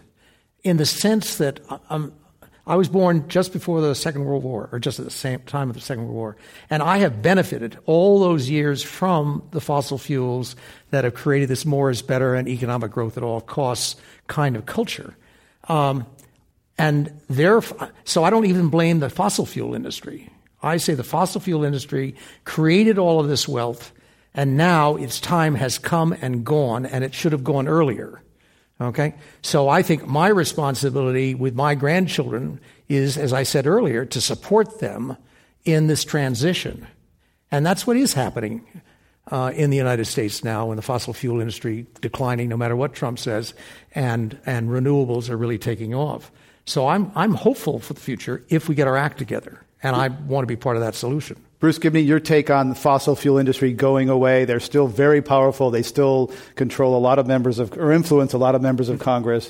[0.63, 2.13] in the sense that um,
[2.67, 5.69] I was born just before the Second World War, or just at the same time
[5.69, 6.37] of the Second World War.
[6.69, 10.57] And I have benefited all those years from the fossil fuels
[10.91, 13.95] that have created this more is better and economic growth at all costs
[14.27, 15.15] kind of culture.
[15.69, 16.05] Um,
[16.77, 17.61] and there,
[18.03, 20.29] so I don't even blame the fossil fuel industry.
[20.61, 23.93] I say the fossil fuel industry created all of this wealth,
[24.33, 28.21] and now its time has come and gone, and it should have gone earlier.
[28.79, 29.15] Okay?
[29.41, 34.79] So I think my responsibility with my grandchildren is, as I said earlier, to support
[34.79, 35.17] them
[35.65, 36.87] in this transition.
[37.51, 38.65] And that's what is happening
[39.31, 42.93] uh, in the United States now, in the fossil fuel industry declining, no matter what
[42.93, 43.53] Trump says,
[43.93, 46.31] and, and renewables are really taking off.
[46.65, 49.61] So I'm, I'm hopeful for the future if we get our act together.
[49.83, 51.41] And I want to be part of that solution.
[51.59, 54.45] Bruce, give me your take on the fossil fuel industry going away.
[54.45, 55.71] They're still very powerful.
[55.71, 58.99] They still control a lot of members of, or influence a lot of members of
[58.99, 59.49] Congress.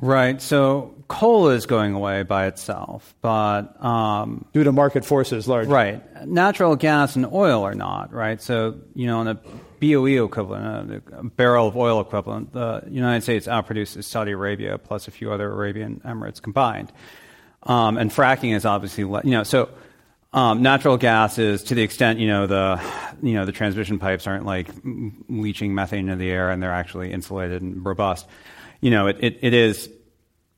[0.00, 0.42] Right.
[0.42, 5.72] So coal is going away by itself, but um, due to market forces, largely.
[5.72, 6.26] Right.
[6.26, 8.12] Natural gas and oil are not.
[8.12, 8.42] Right.
[8.42, 9.40] So you know, on a
[9.80, 15.10] BOE equivalent, a barrel of oil equivalent, the United States outproduces Saudi Arabia plus a
[15.10, 16.92] few other Arabian Emirates combined.
[17.62, 19.70] Um, and fracking is obviously, you know, so
[20.36, 22.80] um, natural gas is to the extent you know the
[23.22, 24.68] you know the transmission pipes aren't like
[25.28, 28.28] leaching methane into the air and they're actually insulated and robust.
[28.82, 29.88] You know, it, it, it is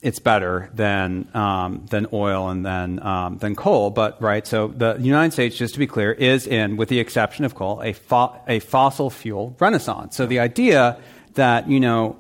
[0.03, 3.91] it's better than um, than oil and than um, than coal.
[3.91, 7.45] But right, so the United States, just to be clear, is in, with the exception
[7.45, 10.17] of coal, a fo- a fossil fuel renaissance.
[10.17, 10.99] So the idea
[11.35, 12.17] that you know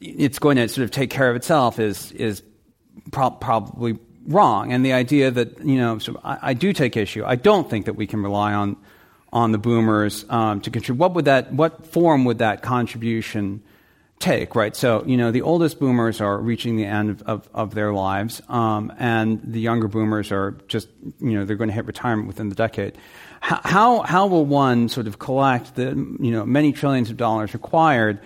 [0.00, 2.42] it's going to sort of take care of itself is is
[3.10, 3.98] pro- probably
[4.28, 4.72] wrong.
[4.72, 7.24] And the idea that, you know, so I, I, do take issue.
[7.24, 8.76] I don't think that we can rely on,
[9.32, 11.00] on the boomers um, to contribute.
[11.00, 13.62] What would that, what form would that contribution
[14.18, 14.76] take, right?
[14.76, 18.42] So, you know, the oldest boomers are reaching the end of, of, of their lives,
[18.48, 20.88] um, and the younger boomers are just,
[21.20, 22.96] you know, they're going to hit retirement within the decade.
[23.40, 28.18] How, how will one sort of collect the, you know, many trillions of dollars required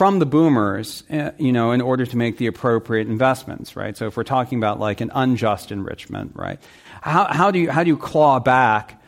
[0.00, 3.98] from the boomers, uh, you know, in order to make the appropriate investments, right?
[3.98, 6.58] So if we're talking about like an unjust enrichment, right?
[7.02, 8.98] How, how do you how do you claw back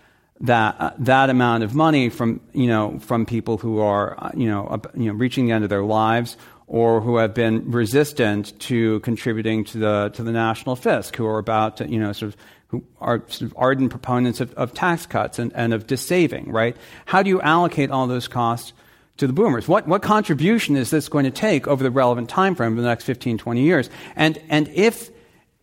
[0.42, 4.46] that uh, that amount of money from you know from people who are uh, you
[4.46, 9.00] know you know reaching the end of their lives or who have been resistant to
[9.00, 12.40] contributing to the to the national fisc, who are about to you know sort of
[12.66, 16.76] who are sort of ardent proponents of, of tax cuts and, and of dissaving, right?
[17.06, 18.74] How do you allocate all those costs?
[19.18, 19.68] To the boomers.
[19.68, 22.88] What, what contribution is this going to take over the relevant time frame of the
[22.88, 23.90] next 15, 20 years?
[24.16, 25.10] And, and if,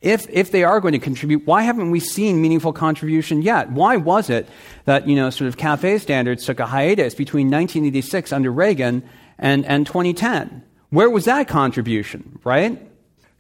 [0.02, 3.72] if, if they are going to contribute, why haven't we seen meaningful contribution yet?
[3.72, 4.48] Why was it
[4.86, 9.04] that, you know, sort of CAFE standards took a hiatus between 1986 under Reagan
[9.38, 10.64] and, and 2010?
[10.92, 12.80] Where was that contribution, right?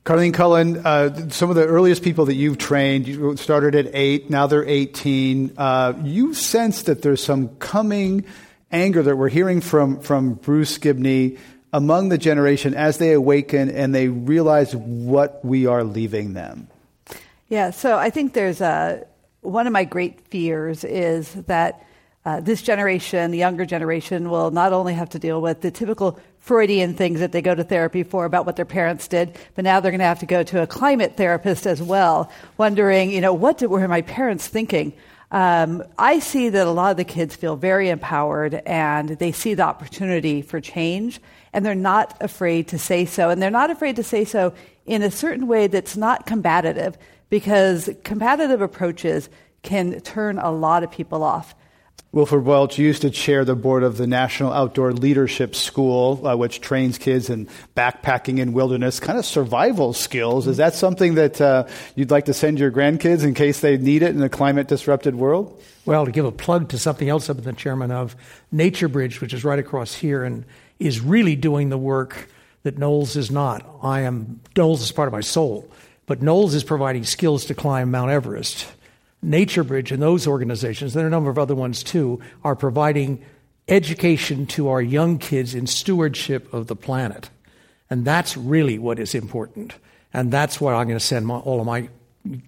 [0.05, 4.29] Carleen Cullen, uh, some of the earliest people that you've trained, you started at eight,
[4.29, 5.53] now they're 18.
[5.55, 8.25] Uh, you sense that there's some coming
[8.71, 11.37] anger that we're hearing from, from Bruce Gibney
[11.71, 16.67] among the generation as they awaken and they realize what we are leaving them?
[17.47, 19.05] Yeah, so I think there's a,
[19.41, 21.83] one of my great fears is that
[22.25, 26.19] uh, this generation, the younger generation, will not only have to deal with the typical
[26.39, 29.79] Freudian things that they go to therapy for about what their parents did, but now
[29.79, 33.33] they're going to have to go to a climate therapist as well, wondering, you know,
[33.33, 34.93] what did, were my parents thinking?
[35.31, 39.53] Um, I see that a lot of the kids feel very empowered and they see
[39.53, 41.19] the opportunity for change
[41.53, 43.29] and they're not afraid to say so.
[43.29, 44.53] And they're not afraid to say so
[44.85, 46.97] in a certain way that's not combative
[47.29, 49.29] because combative approaches
[49.61, 51.53] can turn a lot of people off.
[52.11, 56.59] Wilford Welch used to chair the board of the National Outdoor Leadership School, uh, which
[56.59, 60.47] trains kids in backpacking in wilderness, kind of survival skills.
[60.47, 64.01] Is that something that uh, you'd like to send your grandkids in case they need
[64.01, 65.61] it in a climate disrupted world?
[65.85, 68.15] Well, to give a plug to something else I've been the chairman of,
[68.51, 70.45] Nature Bridge, which is right across here and
[70.79, 72.27] is really doing the work
[72.63, 73.63] that NOLS is not.
[73.83, 75.69] I am NOLS is part of my soul,
[76.07, 78.65] but NOLS is providing skills to climb Mount Everest.
[79.21, 83.23] Nature Bridge and those organizations, there are a number of other ones too, are providing
[83.67, 87.29] education to our young kids in stewardship of the planet.
[87.89, 89.75] And that's really what is important.
[90.13, 91.89] And that's where I'm going to send my, all of my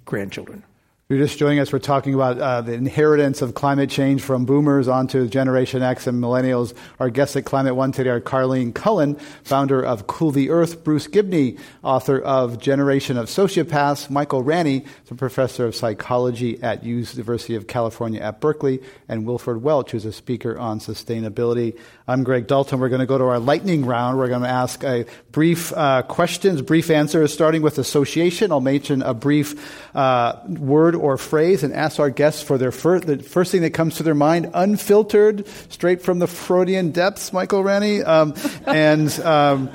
[0.06, 0.64] grandchildren
[1.12, 4.88] you're just joining us, we're talking about uh, the inheritance of climate change from boomers
[4.88, 6.74] onto Generation X and millennials.
[7.02, 11.08] Our guests at Climate One today are Carleen Cullen, founder of Cool the Earth, Bruce
[11.08, 17.68] Gibney, author of Generation of Sociopaths, Michael Ranney, the professor of psychology at University of
[17.68, 21.78] California at Berkeley, and Wilford Welch, who's a speaker on sustainability.
[22.08, 22.80] I'm Greg Dalton.
[22.80, 24.18] We're going to go to our lightning round.
[24.18, 28.54] We're going to ask a brief uh, questions, brief answers, starting with association.
[28.54, 33.00] I'll mention a brief uh, word or phrase and ask our guests for their fir-
[33.00, 37.64] the first thing that comes to their mind, unfiltered, straight from the Freudian depths, Michael
[37.64, 38.02] Ranney.
[38.04, 38.34] Um,
[38.66, 39.70] and um,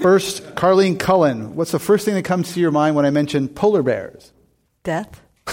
[0.00, 3.48] first, Carleen Cullen, what's the first thing that comes to your mind when I mention
[3.48, 4.32] polar bears?
[4.82, 5.20] Death.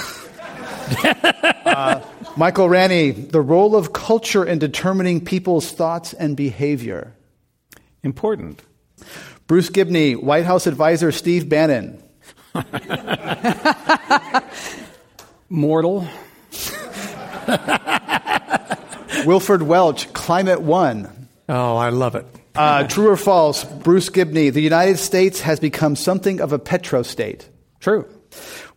[1.65, 2.01] uh,
[2.37, 7.13] Michael Ranney, the role of culture in determining people's thoughts and behavior.
[8.03, 8.61] Important.
[9.47, 12.01] Bruce Gibney, White House advisor Steve Bannon.
[15.49, 16.07] Mortal.
[19.25, 21.27] Wilford Welch, Climate One.
[21.47, 22.25] Oh, I love it.
[22.55, 27.45] Uh, true or false, Bruce Gibney, the United States has become something of a petrostate.
[27.79, 28.07] True.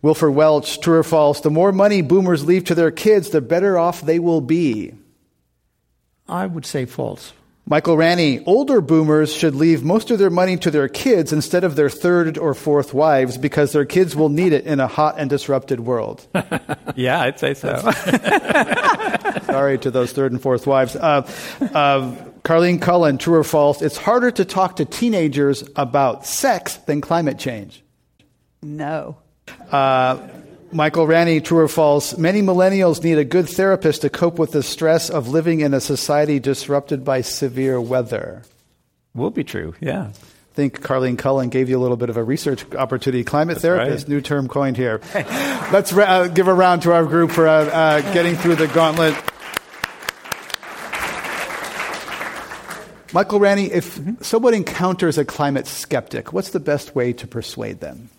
[0.01, 3.77] Wilford Welch, true or false, the more money boomers leave to their kids, the better
[3.77, 4.93] off they will be.
[6.27, 7.33] I would say false.
[7.67, 11.75] Michael Ranney, older boomers should leave most of their money to their kids instead of
[11.75, 15.31] their third or fourth wives because their kids will need it in a hot and
[15.31, 16.27] disrupted world.
[16.95, 17.75] yeah, I'd say so.
[19.45, 20.95] Sorry to those third and fourth wives.
[20.95, 21.27] Uh,
[21.73, 27.01] uh, Carleen Cullen, true or false, it's harder to talk to teenagers about sex than
[27.01, 27.83] climate change.
[28.61, 29.17] No.
[29.71, 30.19] Uh,
[30.71, 32.17] Michael Ranney, true or false?
[32.17, 35.79] Many millennials need a good therapist to cope with the stress of living in a
[35.79, 38.43] society disrupted by severe weather.
[39.13, 40.09] Will be true, yeah.
[40.09, 43.23] I think Carleen Cullen gave you a little bit of a research opportunity.
[43.23, 44.09] Climate That's therapist, right.
[44.09, 45.01] new term coined here.
[45.71, 49.13] Let's uh, give a round to our group for uh, uh, getting through the gauntlet.
[53.13, 54.21] Michael Ranney, if mm-hmm.
[54.21, 58.09] someone encounters a climate skeptic, what's the best way to persuade them?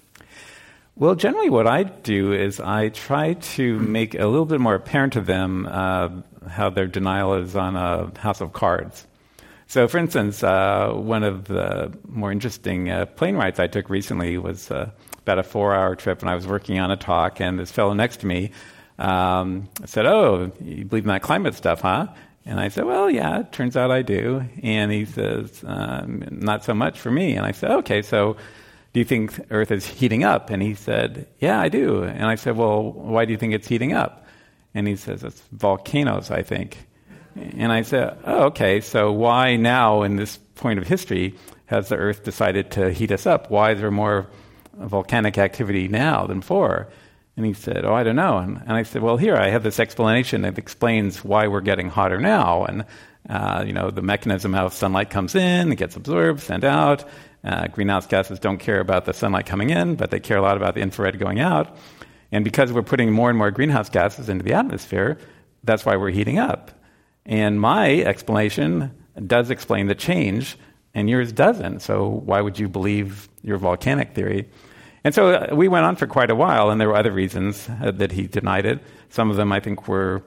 [0.99, 5.13] Well, generally, what I do is I try to make a little bit more apparent
[5.13, 6.09] to them uh,
[6.49, 9.07] how their denial is on a house of cards.
[9.67, 14.39] So, for instance, uh, one of the more interesting uh, plane rides I took recently
[14.39, 17.59] was uh, about a four hour trip, and I was working on a talk, and
[17.59, 18.53] this fellow next to me
[18.99, 22.07] um, said, Oh, you believe in that climate stuff, huh?
[22.47, 24.43] And I said, Well, yeah, turns out I do.
[24.63, 27.37] And he says, um, Not so much for me.
[27.37, 28.39] And I said, Okay, so
[28.97, 30.49] do you think Earth is heating up?
[30.49, 32.03] And he said, Yeah, I do.
[32.05, 34.25] And I said, Well, why do you think it's heating up?
[34.73, 36.79] And he says, It's volcanoes, I think.
[37.35, 41.35] And I said, Oh, okay, so why now, in this point of history,
[41.67, 43.51] has the Earth decided to heat us up?
[43.51, 44.29] Why is there more
[44.73, 46.89] volcanic activity now than before?
[47.37, 48.39] And he said, Oh, I don't know.
[48.39, 51.91] And, and I said, Well, here, I have this explanation that explains why we're getting
[51.91, 52.65] hotter now.
[52.65, 52.87] And,
[53.29, 57.05] uh, you know, the mechanism how sunlight comes in, it gets absorbed, sent out.
[57.45, 60.57] Uh, greenhouse gases don't care about the sunlight coming in, but they care a lot
[60.57, 61.77] about the infrared going out.
[62.33, 65.19] And because we're putting more and more greenhouse gases into the atmosphere,
[65.65, 66.73] that's why we're heating up.
[67.25, 68.93] And my explanation
[69.27, 70.57] does explain the change,
[70.95, 71.81] and yours doesn't.
[71.81, 74.49] So why would you believe your volcanic theory?
[75.05, 77.69] And so uh, we went on for quite a while, and there were other reasons
[77.81, 78.81] uh, that he denied it.
[79.09, 80.23] Some of them, I think, were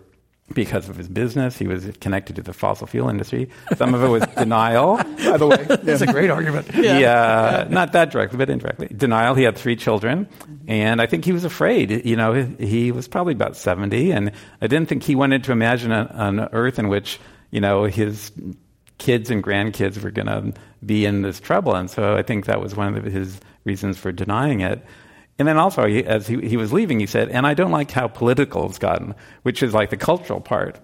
[0.53, 1.57] because of his business.
[1.57, 3.49] He was connected to the fossil fuel industry.
[3.75, 5.63] Some of it was denial, by the way.
[5.83, 6.67] That's a great argument.
[6.79, 7.67] Yeah.
[7.69, 8.87] not that directly, but indirectly.
[8.87, 9.35] Denial.
[9.35, 10.27] He had three children,
[10.67, 12.05] and I think he was afraid.
[12.05, 14.31] You know, he was probably about 70, and
[14.61, 17.19] I didn't think he wanted to imagine a, an Earth in which,
[17.51, 18.31] you know, his
[18.97, 20.53] kids and grandkids were going to
[20.85, 21.75] be in this trouble.
[21.75, 24.83] And so I think that was one of his reasons for denying it.
[25.39, 27.89] And then also, he, as he, he was leaving, he said, and I don't like
[27.91, 30.77] how political it's gotten, which is like the cultural part.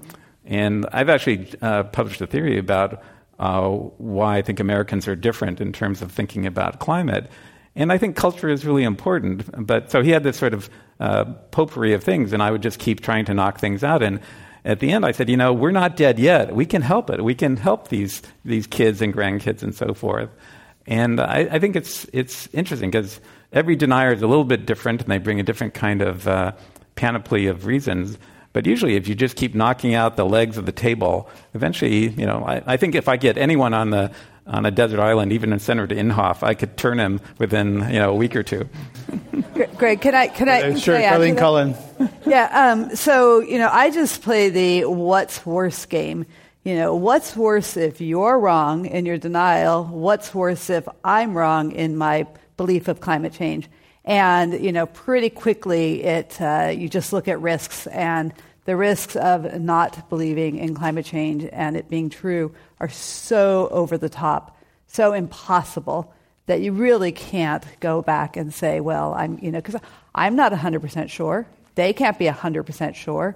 [0.45, 3.03] And I've actually uh, published a theory about
[3.37, 7.29] uh, why I think Americans are different in terms of thinking about climate.
[7.75, 9.67] And I think culture is really important.
[9.67, 10.69] But so he had this sort of
[11.01, 14.01] uh, potpourri of things, and I would just keep trying to knock things out.
[14.01, 14.21] And
[14.63, 16.55] at the end, I said, you know, we're not dead yet.
[16.55, 17.21] We can help it.
[17.21, 20.29] We can help these, these kids and grandkids and so forth.
[20.87, 23.19] And I, I think it's, it's interesting because
[23.55, 26.51] every denier is a little bit different and they bring a different kind of uh,
[26.95, 28.19] panoply of reasons.
[28.53, 32.25] But usually, if you just keep knocking out the legs of the table, eventually, you
[32.25, 34.11] know, I, I think if I get anyone on the
[34.47, 38.11] on a desert island, even in Senator Inhofe, I could turn him within you know
[38.11, 38.69] a week or two.
[39.77, 41.75] Greg, can I can I Uh, sure, can I add to Cullen.
[42.25, 42.49] Yeah.
[42.71, 46.25] Um, so you know, I just play the what's worse game.
[46.63, 49.83] You know, what's worse if you're wrong in your denial?
[49.83, 52.25] What's worse if I'm wrong in my
[52.57, 53.69] belief of climate change?
[54.03, 58.33] And you know, pretty quickly, it uh, you just look at risks, and
[58.65, 63.97] the risks of not believing in climate change and it being true are so over
[63.97, 66.13] the top, so impossible
[66.47, 69.79] that you really can't go back and say, well, I'm, you know, because
[70.13, 71.47] I'm not 100% sure.
[71.75, 73.35] They can't be 100% sure.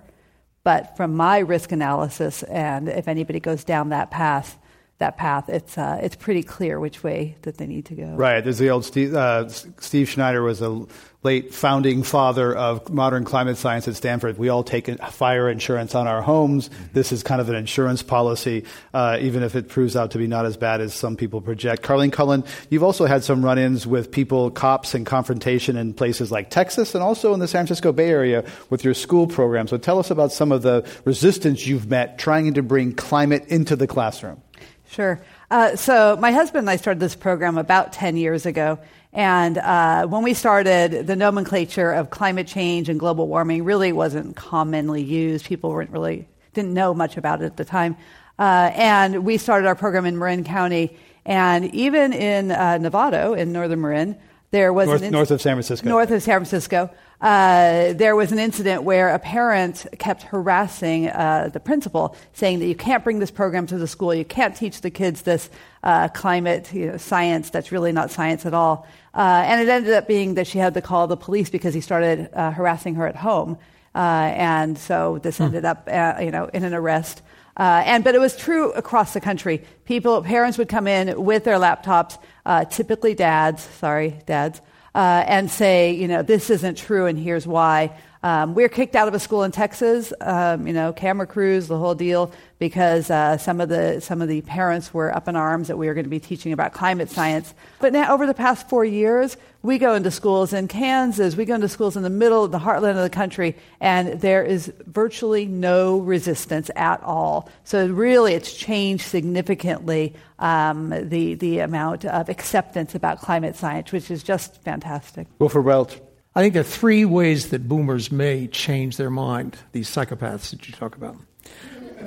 [0.63, 4.57] But from my risk analysis, and if anybody goes down that path,
[4.99, 8.15] that path, it's, uh, it's pretty clear which way that they need to go.
[8.15, 8.41] Right.
[8.41, 10.85] There's the old Steve, uh, Steve Schneider was a
[11.21, 14.37] late founding father of modern climate science at Stanford.
[14.37, 16.69] We all take fire insurance on our homes.
[16.93, 20.27] This is kind of an insurance policy, uh, even if it proves out to be
[20.27, 21.83] not as bad as some people project.
[21.83, 26.49] Carleen Cullen, you've also had some run-ins with people, cops, and confrontation in places like
[26.49, 29.67] Texas and also in the San Francisco Bay Area with your school program.
[29.67, 33.75] So tell us about some of the resistance you've met trying to bring climate into
[33.75, 34.41] the classroom.
[34.89, 35.21] Sure.
[35.51, 38.79] Uh, so my husband and I started this program about 10 years ago.
[39.13, 44.35] And uh, when we started, the nomenclature of climate change and global warming really wasn't
[44.35, 45.45] commonly used.
[45.45, 47.95] People weren't really didn't know much about it at the time.
[48.37, 53.51] Uh, and we started our program in Marin County, and even in uh, Novato, in
[53.51, 54.15] northern Marin,
[54.51, 55.89] there was North, north of San Francisco.
[55.89, 56.89] north of San Francisco.
[57.21, 62.67] Uh, there was an incident where a parent kept harassing uh, the principal, saying that
[62.67, 65.49] you can't bring this program to the school, you can't teach the kids this
[65.83, 68.87] uh, climate you know, science that's really not science at all.
[69.13, 71.81] Uh, and it ended up being that she had to call the police because he
[71.81, 73.57] started uh, harassing her at home.
[73.93, 77.21] Uh, and so this ended up, uh, you know, in an arrest.
[77.57, 79.61] Uh, and but it was true across the country.
[79.83, 83.61] People, parents would come in with their laptops, uh, typically dads.
[83.61, 84.61] Sorry, dads
[84.95, 87.95] uh, and say, you know, this isn't true and here's why.
[88.21, 91.69] Um, we were kicked out of a school in Texas, um, you know, camera crews,
[91.69, 95.37] the whole deal, because uh, some of the some of the parents were up in
[95.37, 97.53] arms that we were going to be teaching about climate science.
[97.79, 101.55] But now, over the past four years, we go into schools in Kansas, we go
[101.55, 105.45] into schools in the middle of the heartland of the country, and there is virtually
[105.45, 107.49] no resistance at all.
[107.63, 114.11] So really, it's changed significantly um, the the amount of acceptance about climate science, which
[114.11, 115.27] is just fantastic.
[115.39, 116.01] Wilford Welch.
[116.35, 120.67] I think there are three ways that boomers may change their mind, these psychopaths that
[120.67, 121.17] you talk about.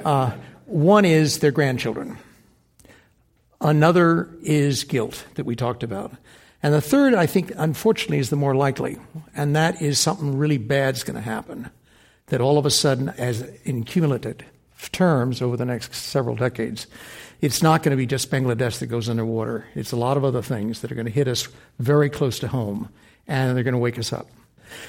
[0.04, 0.32] Uh,
[0.66, 2.18] one is their grandchildren,
[3.60, 6.12] another is guilt that we talked about.
[6.62, 8.96] And the third, I think, unfortunately, is the more likely,
[9.34, 11.70] and that is something really bad is going to happen.
[12.26, 14.38] That all of a sudden, as in cumulative
[14.92, 16.86] terms over the next several decades,
[17.40, 19.66] it's not going to be just Bangladesh that goes underwater.
[19.74, 21.48] It's a lot of other things that are going to hit us
[21.80, 22.88] very close to home
[23.28, 24.28] and they're going to wake us up.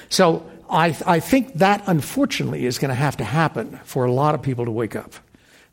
[0.08, 4.34] So I, I think that unfortunately is going to have to happen for a lot
[4.34, 5.14] of people to wake up.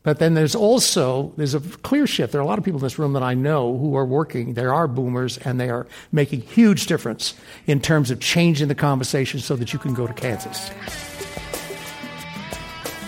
[0.04, 2.32] But then there's also there's a clear shift.
[2.32, 4.56] There are a lot of people in this room that I know who are working.
[4.56, 7.36] There are boomers, and they are making huge difference
[7.68, 10.72] in terms of changing the conversation so that you can go to Kansas.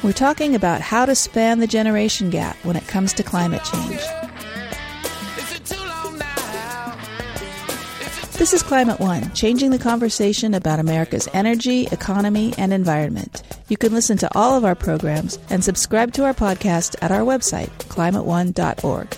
[0.03, 4.01] We're talking about how to span the generation gap when it comes to climate change.
[8.35, 13.43] This is Climate One, changing the conversation about America's energy, economy, and environment.
[13.69, 17.21] You can listen to all of our programs and subscribe to our podcast at our
[17.21, 19.15] website, climateone.org.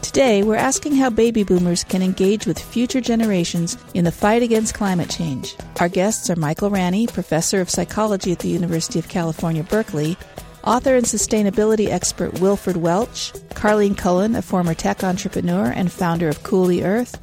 [0.00, 4.74] Today, we're asking how baby boomers can engage with future generations in the fight against
[4.74, 5.54] climate change.
[5.78, 10.16] Our guests are Michael Ranney, professor of psychology at the University of California, Berkeley,
[10.64, 16.42] author and sustainability expert Wilford Welch, Carleen Cullen, a former tech entrepreneur and founder of
[16.42, 17.20] Cool the Earth,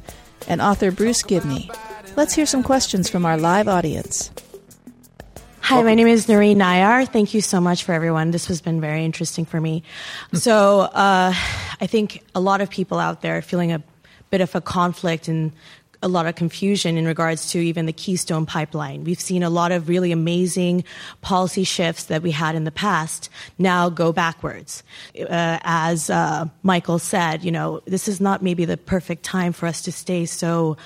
[0.48, 1.70] and author Bruce Gibney.
[2.16, 4.30] Let's hear some questions from our live audience.
[5.60, 7.08] Hi, my name is Noreen Nayar.
[7.08, 8.30] Thank you so much for everyone.
[8.30, 9.82] This has been very interesting for me.
[10.32, 11.34] So, uh,
[11.80, 13.82] I think a lot of people out there are feeling a
[14.30, 15.52] bit of a conflict and
[16.02, 19.04] a lot of confusion in regards to even the Keystone pipeline.
[19.04, 20.84] We've seen a lot of really amazing
[21.20, 24.82] policy shifts that we had in the past now go backwards.
[25.18, 29.66] Uh, as uh, Michael said, you know, this is not maybe the perfect time for
[29.66, 30.76] us to stay so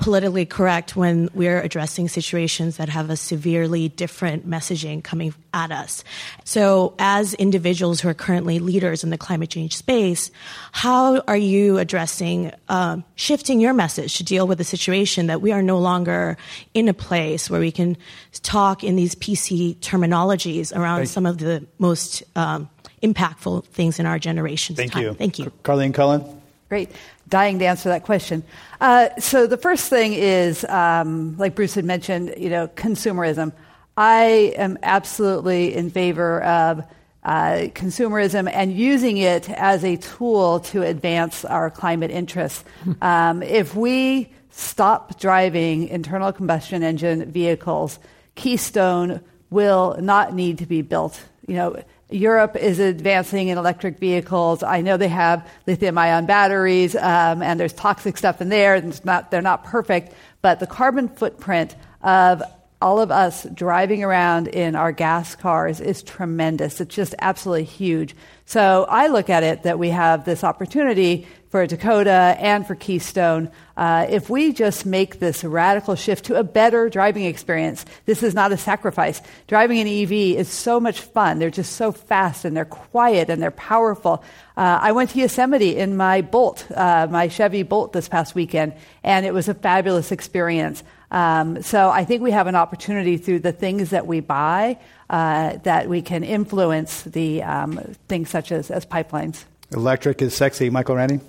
[0.00, 6.02] politically correct when we're addressing situations that have a severely different messaging coming at us.
[6.44, 10.30] So, as individuals who are currently leaders in the climate change space,
[10.72, 15.52] how are you addressing um, shifting your message to deal with the situation that we
[15.52, 16.36] are no longer
[16.74, 17.96] in a place where we can
[18.42, 22.68] talk in these PC terminologies around some of the most um,
[23.02, 25.02] impactful things in our generation's Thank time?
[25.02, 25.14] you.
[25.14, 25.52] Thank you.
[25.62, 26.40] Carleen Cullen.
[26.68, 26.90] Great.
[27.30, 28.42] Dying to answer that question.
[28.80, 33.52] Uh, so the first thing is, um, like Bruce had mentioned, you know, consumerism.
[33.96, 36.84] I am absolutely in favor of
[37.22, 42.64] uh, consumerism and using it as a tool to advance our climate interests.
[43.02, 47.98] Um, if we stop driving internal combustion engine vehicles,
[48.34, 49.20] Keystone
[49.50, 51.20] will not need to be built.
[51.46, 51.82] You know,
[52.12, 54.62] Europe is advancing in electric vehicles.
[54.62, 58.74] I know they have lithium ion batteries, um, and there's toxic stuff in there.
[58.74, 62.42] And not, they're not perfect, but the carbon footprint of
[62.80, 66.80] all of us driving around in our gas cars is tremendous.
[66.80, 68.16] It's just absolutely huge.
[68.46, 73.50] So I look at it that we have this opportunity for Dakota and for Keystone.
[73.76, 78.34] Uh, if we just make this radical shift to a better driving experience, this is
[78.34, 79.20] not a sacrifice.
[79.46, 81.38] Driving an EV is so much fun.
[81.38, 84.24] They're just so fast and they're quiet and they're powerful.
[84.56, 88.74] Uh, I went to Yosemite in my Bolt, uh, my Chevy Bolt this past weekend,
[89.02, 90.82] and it was a fabulous experience.
[91.10, 95.56] Um, so I think we have an opportunity through the things that we buy uh,
[95.64, 99.44] that we can influence the um, things such as, as pipelines.
[99.72, 100.70] Electric is sexy.
[100.70, 101.20] Michael Ranney?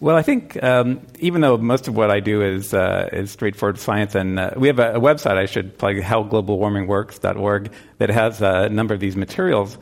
[0.00, 3.78] Well, I think um, even though most of what I do is uh, is straightforward
[3.78, 8.70] science, and uh, we have a, a, website I should plug, howglobalwarmingworks.org, that has a
[8.70, 9.76] number of these materials.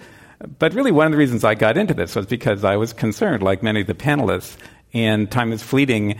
[0.58, 3.44] But really, one of the reasons I got into this was because I was concerned,
[3.44, 4.56] like many of the panelists,
[4.92, 6.18] and time is fleeting,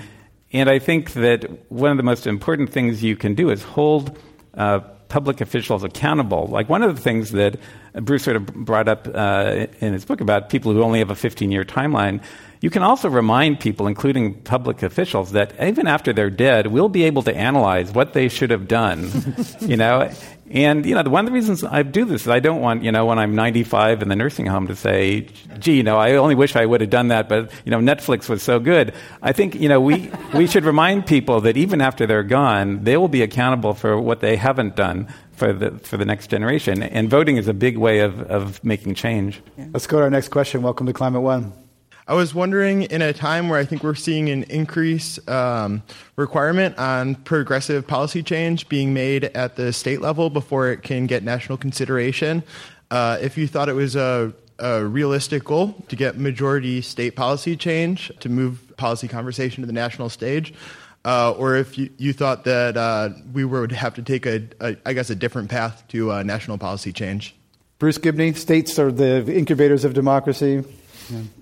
[0.52, 4.18] and I think that one of the most important things you can do is hold
[4.54, 6.46] uh, public officials accountable.
[6.46, 7.58] Like one of the things that
[7.94, 11.14] Bruce sort of brought up uh, in his book about people who only have a
[11.14, 12.22] 15 year timeline.
[12.60, 17.04] You can also remind people, including public officials, that even after they're dead, we'll be
[17.04, 19.10] able to analyze what they should have done.
[19.60, 20.10] you know,
[20.50, 22.90] and you know, one of the reasons I do this is I don't want you
[22.90, 25.28] know when I'm 95 in the nursing home to say,
[25.58, 28.28] "Gee, you know, I only wish I would have done that," but you know, Netflix
[28.28, 28.94] was so good.
[29.22, 32.96] I think you know we we should remind people that even after they're gone, they
[32.96, 36.82] will be accountable for what they haven't done for the for the next generation.
[36.82, 39.42] And voting is a big way of of making change.
[39.72, 40.62] Let's go to our next question.
[40.62, 41.67] Welcome to Climate One.
[42.08, 45.82] I was wondering, in a time where I think we're seeing an increase um,
[46.16, 51.22] requirement on progressive policy change being made at the state level before it can get
[51.22, 52.42] national consideration,
[52.90, 57.56] uh, if you thought it was a, a, realistic goal to get majority state policy
[57.56, 60.54] change to move policy conversation to the national stage,
[61.04, 64.74] uh, or if you, you thought that uh, we would have to take a, a,
[64.86, 67.34] I guess, a different path to uh, national policy change.
[67.78, 70.64] Bruce Gibney, states are the incubators of democracy.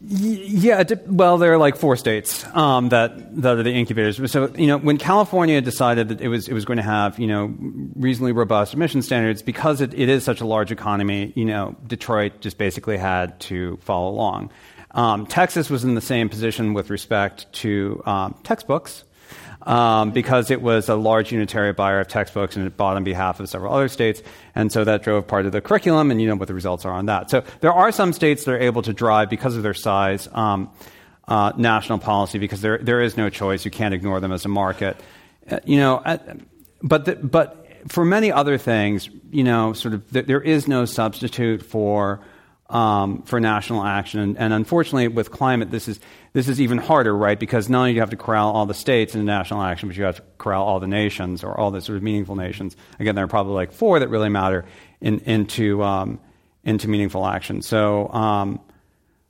[0.03, 4.31] Yeah, well, there are like four states um, that that are the incubators.
[4.31, 7.27] So you know, when California decided that it was it was going to have you
[7.27, 7.55] know
[7.97, 12.41] reasonably robust emission standards because it, it is such a large economy, you know, Detroit
[12.41, 14.51] just basically had to follow along.
[14.93, 19.05] Um, Texas was in the same position with respect to um, textbooks
[19.67, 23.41] um, because it was a large unitary buyer of textbooks and it bought on behalf
[23.41, 24.23] of several other states.
[24.55, 26.93] And so that drove part of the curriculum, and you know what the results are
[26.93, 27.31] on that.
[27.31, 30.71] So there are some states that are able to drive, because of their size, um,
[31.29, 33.64] uh, national policy because there, there is no choice.
[33.64, 34.97] You can't ignore them as a market.
[35.51, 36.19] Uh, you know, uh,
[36.83, 40.85] but, the, but for many other things, you know, sort of th- there is no
[40.85, 42.21] substitute for
[42.69, 44.21] um, for national action.
[44.21, 46.01] And, and, unfortunately, with climate, this is,
[46.37, 47.41] this is even harder, right?
[47.41, 49.97] Because not only do you have to corral all the states into national action, but
[49.97, 52.76] you have to corral all the nations or all the sort of meaningful nations.
[53.01, 54.66] Again, there are probably like four that really matter
[55.01, 56.20] in, into, um,
[56.62, 57.62] into meaningful action.
[57.62, 58.61] So, um,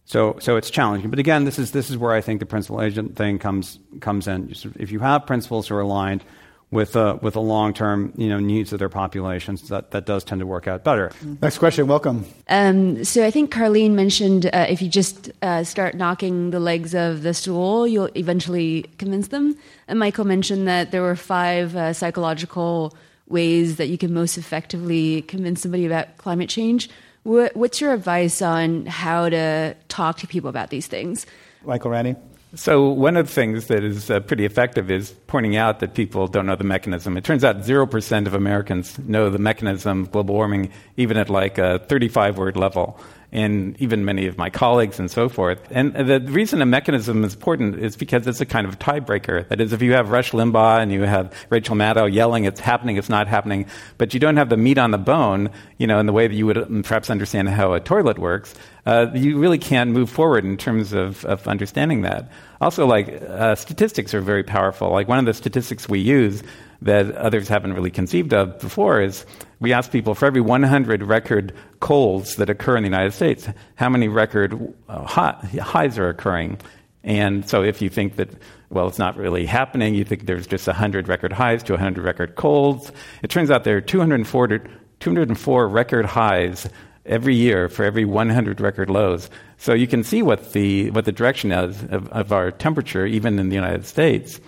[0.05, 1.09] so, so it's challenging.
[1.09, 4.27] But again, this is, this is where I think the principal agent thing comes, comes
[4.27, 4.53] in.
[4.77, 6.25] If you have principles who are aligned,
[6.71, 10.25] with uh, with the long term you know needs of their populations that that does
[10.25, 11.13] tend to work out better.
[11.41, 12.27] Next question, welcome.
[12.49, 16.95] Um, so I think Carleen mentioned uh, if you just uh, start knocking the legs
[16.95, 19.57] of the stool, you'll eventually convince them.
[19.89, 22.97] And Michael mentioned that there were five uh, psychological
[23.29, 26.89] ways that you can most effectively convince somebody about climate change.
[27.25, 31.27] What, what's your advice on how to talk to people about these things?
[31.65, 32.15] Michael Ranney.
[32.57, 36.27] So, one of the things that is uh, pretty effective is pointing out that people
[36.27, 37.19] don't know the mechanism.
[37.19, 41.59] It turns out 0% of Americans know the mechanism of global warming, even at like
[41.59, 42.99] a 35 word level
[43.33, 45.61] and even many of my colleagues and so forth.
[45.71, 49.47] And the reason a mechanism is important is because it's a kind of tiebreaker.
[49.49, 52.97] That is, if you have Rush Limbaugh and you have Rachel Maddow yelling, it's happening,
[52.97, 53.67] it's not happening,
[53.99, 56.35] but you don't have the meat on the bone, you know, in the way that
[56.35, 58.55] you would um, perhaps understand how a toilet works,
[58.87, 62.31] uh, you really can't move forward in terms of, of understanding that.
[62.61, 64.91] Also, like, uh, statistics are very powerful.
[64.91, 66.43] Like, one of the statistics we use
[66.83, 69.25] that others haven't really conceived of before is
[69.61, 73.89] we ask people for every 100 record colds that occur in the United States, how
[73.89, 76.59] many record uh, highs are occurring?
[77.05, 78.31] And so if you think that,
[78.69, 82.35] well, it's not really happening, you think there's just 100 record highs to 100 record
[82.35, 82.93] colds,
[83.23, 84.61] it turns out there are 204,
[85.01, 86.69] 204 record highs
[87.07, 89.31] every year for every 100 record lows.
[89.59, 93.39] So you can see what the, what the direction is of, of our temperature, even
[93.39, 94.41] in the United States.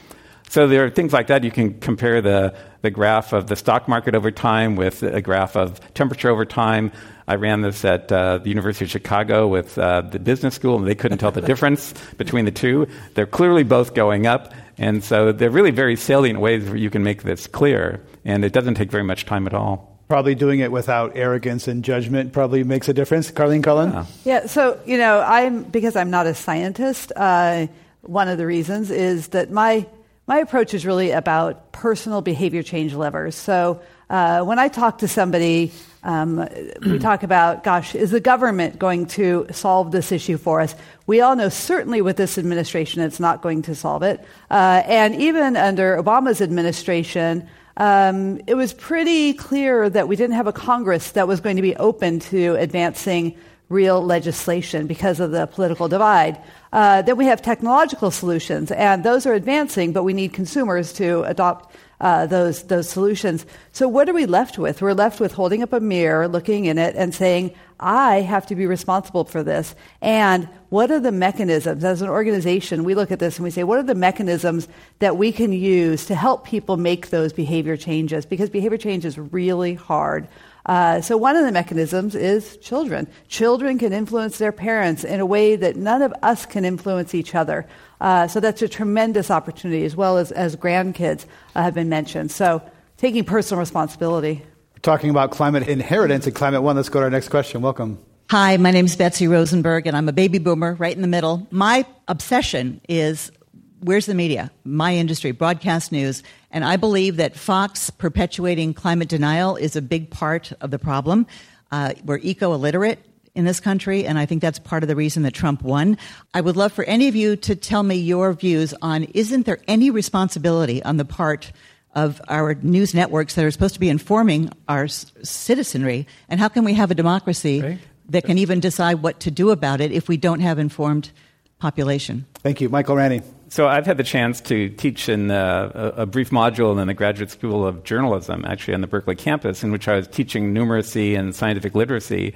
[0.51, 1.45] So there are things like that.
[1.45, 5.57] You can compare the, the graph of the stock market over time with a graph
[5.57, 6.91] of temperature over time.
[7.27, 10.87] I ran this at uh, the University of Chicago with uh, the business school, and
[10.87, 12.87] they couldn't tell the difference between the two.
[13.13, 17.03] They're clearly both going up, and so they're really very salient ways where you can
[17.03, 19.98] make this clear, and it doesn't take very much time at all.
[20.09, 23.31] Probably doing it without arrogance and judgment probably makes a difference.
[23.31, 23.93] Carleen Cullen?
[23.93, 27.67] Yeah, yeah so, you know, I'm, because I'm not a scientist, uh,
[28.03, 29.87] one of the reasons is that my
[30.29, 33.35] my approach is really about personal behavior change levers.
[33.35, 33.81] So
[34.11, 36.47] uh, when I talk to somebody, um,
[36.85, 40.75] we talk about, gosh, is the government going to solve this issue for us?
[41.07, 44.23] We all know certainly with this administration it's not going to solve it.
[44.51, 47.49] Uh, and even under Obama's administration,
[47.79, 51.63] um, it was pretty clear that we didn't have a Congress that was going to
[51.63, 53.37] be open to advancing
[53.69, 56.43] real legislation because of the political divide.
[56.73, 61.23] Uh, then we have technological solutions, and those are advancing, but we need consumers to
[61.23, 63.45] adopt uh, those those solutions.
[63.73, 64.81] So what are we left with?
[64.81, 68.55] We're left with holding up a mirror, looking in it, and saying, "I have to
[68.55, 71.85] be responsible for this." And what are the mechanisms?
[71.85, 74.69] As an organization, we look at this and we say, "What are the mechanisms
[75.01, 79.19] that we can use to help people make those behavior changes?" Because behavior change is
[79.19, 80.29] really hard.
[80.67, 83.09] Uh, so one of the mechanisms is children.
[83.29, 87.35] Children can influence their parents in a way that none of us can influence each
[87.35, 87.67] other.
[88.01, 92.31] Uh, so that's a tremendous opportunity, as well as, as grandkids uh, have been mentioned.
[92.31, 92.63] So
[92.97, 94.43] taking personal responsibility.
[94.75, 96.77] We're talking about climate inheritance and Climate One.
[96.77, 97.63] Let's go to our next question.
[97.63, 97.99] Welcome.
[98.31, 101.47] Hi, my name is Betsy Rosenberg, and I'm a baby boomer right in the middle.
[101.51, 103.33] My obsession is
[103.81, 104.51] where's the media?
[104.65, 106.23] My industry, broadcast news.
[106.51, 111.27] And I believe that Fox perpetuating climate denial is a big part of the problem.
[111.71, 113.05] Uh, we're eco illiterate
[113.39, 115.97] in this country, and I think that's part of the reason that Trump won.
[116.35, 119.61] I would love for any of you to tell me your views on isn't there
[119.69, 121.53] any responsibility on the part
[121.95, 126.65] of our news networks that are supposed to be informing our citizenry, and how can
[126.65, 127.79] we have a democracy right.
[128.09, 131.13] that can even decide what to do about it if we don't have informed
[131.61, 132.27] population?
[132.43, 132.69] Thank you.
[132.69, 133.23] Michael Ranney.
[133.51, 136.93] So I've had the chance to teach in uh, a, a, brief module in the
[136.93, 141.17] Graduate School of Journalism, actually on the Berkeley campus, in which I was teaching numeracy
[141.17, 142.35] and scientific literacy.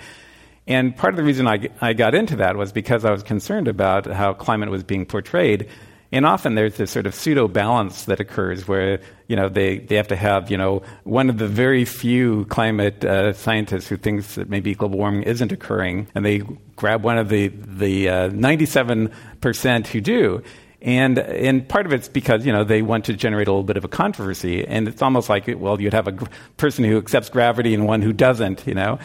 [0.67, 3.69] And part of the reason I, I got into that was because I was concerned
[3.69, 5.69] about how climate was being portrayed.
[6.13, 9.97] And often there's this sort of pseudo balance that occurs where you know they, they
[9.97, 14.35] have to have you know one of the very few climate uh, scientists who thinks
[14.35, 16.43] that maybe global warming isn't occurring, and they
[16.77, 20.43] grab one of the the uh, 97% who do.
[20.83, 23.77] And, and part of it's because, you know, they want to generate a little bit
[23.77, 24.67] of a controversy.
[24.67, 28.03] And it's almost like, well, you'd have a gr- person who accepts gravity and one
[28.03, 28.99] who doesn't, you know.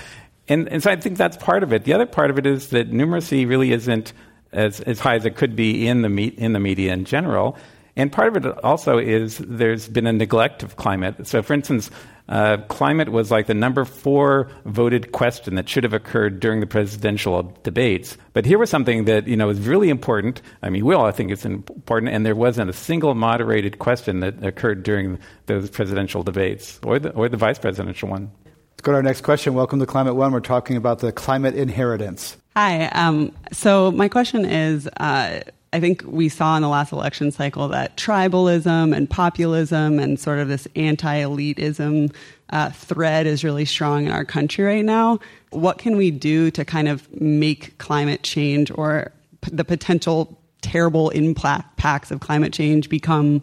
[0.49, 1.83] And, and so I think that's part of it.
[1.83, 4.13] The other part of it is that numeracy really isn't
[4.51, 7.57] as, as high as it could be in the, me- in the media in general.
[7.97, 11.27] And part of it also is there's been a neglect of climate.
[11.27, 11.89] So, for instance,
[12.29, 16.67] uh, climate was like the number four voted question that should have occurred during the
[16.67, 18.17] presidential debates.
[18.33, 20.41] But here was something that you know was really important.
[20.61, 24.43] I mean, we all think it's important, and there wasn't a single moderated question that
[24.43, 28.29] occurred during those presidential debates or the, or the vice presidential one.
[28.77, 29.55] Let's go to our next question.
[29.55, 30.31] Welcome to Climate One.
[30.31, 32.37] We're talking about the climate inheritance.
[32.55, 32.85] Hi.
[32.89, 34.87] Um, so my question is.
[34.97, 35.41] Uh,
[35.73, 40.39] I think we saw in the last election cycle that tribalism and populism and sort
[40.39, 42.13] of this anti elitism
[42.51, 45.19] uh, thread is really strong in our country right now.
[45.49, 49.11] What can we do to kind of make climate change or
[49.41, 53.41] p- the potential terrible impacts of climate change become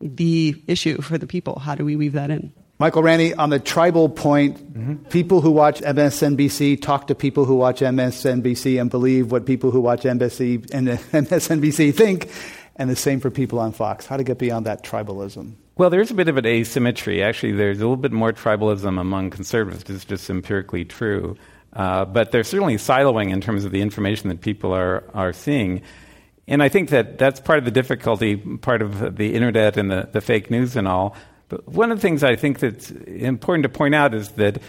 [0.00, 1.58] the issue for the people?
[1.58, 2.52] How do we weave that in?
[2.78, 4.96] Michael Ranney, on the tribal point, mm-hmm.
[5.06, 9.80] people who watch MSNBC talk to people who watch MSNBC and believe what people who
[9.80, 12.30] watch NBC and MSNBC think,
[12.76, 14.04] and the same for people on Fox.
[14.04, 15.54] How to get beyond that tribalism?
[15.78, 17.22] Well, there's a bit of an asymmetry.
[17.22, 19.88] Actually, there's a little bit more tribalism among conservatives.
[19.88, 21.36] It's just empirically true.
[21.72, 25.80] Uh, but there's certainly siloing in terms of the information that people are, are seeing.
[26.46, 30.08] And I think that that's part of the difficulty, part of the internet and the,
[30.12, 31.16] the fake news and all.
[31.48, 34.60] But one of the things I think that's important to point out is that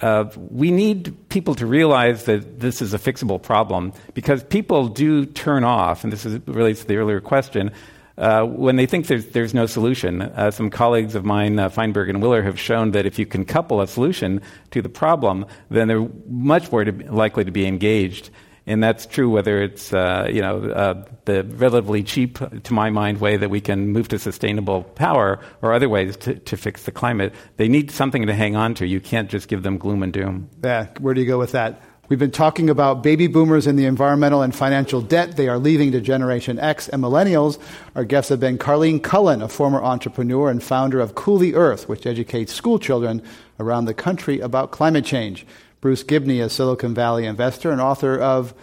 [0.00, 5.24] uh, we need people to realize that this is a fixable problem because people do
[5.24, 7.70] turn off, and this is, relates to the earlier question,
[8.18, 10.22] uh, when they think there's, there's no solution.
[10.22, 13.44] Uh, some colleagues of mine, uh, Feinberg and Willer, have shown that if you can
[13.44, 14.40] couple a solution
[14.70, 18.30] to the problem, then they're much more to, likely to be engaged.
[18.66, 23.20] And that's true whether it's uh, you know uh, the relatively cheap, to my mind,
[23.20, 26.92] way that we can move to sustainable power, or other ways to, to fix the
[26.92, 27.32] climate.
[27.58, 28.86] They need something to hang on to.
[28.86, 30.50] You can't just give them gloom and doom.
[30.64, 31.80] Yeah, where do you go with that?
[32.08, 35.90] We've been talking about baby boomers and the environmental and financial debt they are leaving
[35.90, 37.58] to Generation X and millennials.
[37.96, 41.88] Our guests have been Carleen Cullen, a former entrepreneur and founder of Cool the Earth,
[41.88, 43.22] which educates school children
[43.58, 45.44] around the country about climate change.
[45.80, 48.54] Bruce Gibney, a Silicon Valley investor and author of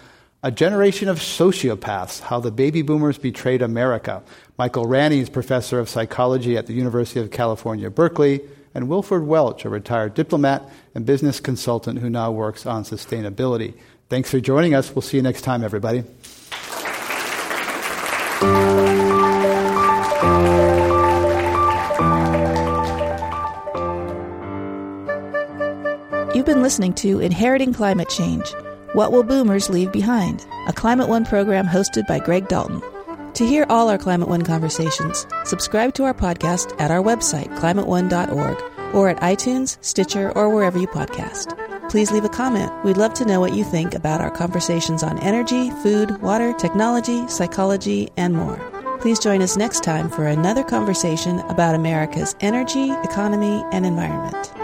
[0.42, 4.24] A Generation of Sociopaths How the Baby Boomers Betrayed America.
[4.58, 8.42] Michael Ranney is professor of psychology at the University of California, Berkeley
[8.76, 13.76] and Wilford Welch, a retired diplomat and business consultant who now works on sustainability.
[14.10, 14.94] Thanks for joining us.
[14.94, 16.04] We'll see you next time, everybody.
[26.74, 28.52] Listening to Inheriting Climate Change
[28.94, 30.44] What Will Boomers Leave Behind?
[30.68, 32.82] A Climate One program hosted by Greg Dalton.
[33.36, 38.96] To hear all our Climate One conversations, subscribe to our podcast at our website, climateone.org,
[38.96, 41.56] or at iTunes, Stitcher, or wherever you podcast.
[41.92, 42.72] Please leave a comment.
[42.84, 47.28] We'd love to know what you think about our conversations on energy, food, water, technology,
[47.28, 48.58] psychology, and more.
[49.00, 54.63] Please join us next time for another conversation about America's energy, economy, and environment.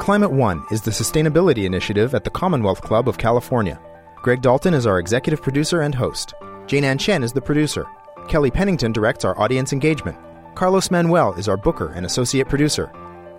[0.00, 3.78] Climate One is the sustainability initiative at the Commonwealth Club of California.
[4.22, 6.32] Greg Dalton is our executive producer and host.
[6.66, 7.86] Jane Ann Chen is the producer.
[8.26, 10.16] Kelly Pennington directs our audience engagement.
[10.54, 12.90] Carlos Manuel is our booker and associate producer.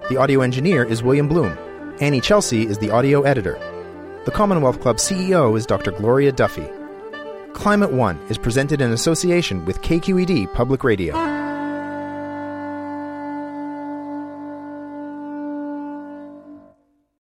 [0.09, 1.57] The audio engineer is William Bloom.
[1.99, 3.57] Annie Chelsea is the audio editor.
[4.25, 5.89] The Commonwealth Club CEO is Dr.
[5.91, 6.69] Gloria Duffy.
[7.53, 11.40] Climate One is presented in association with KQED Public Radio.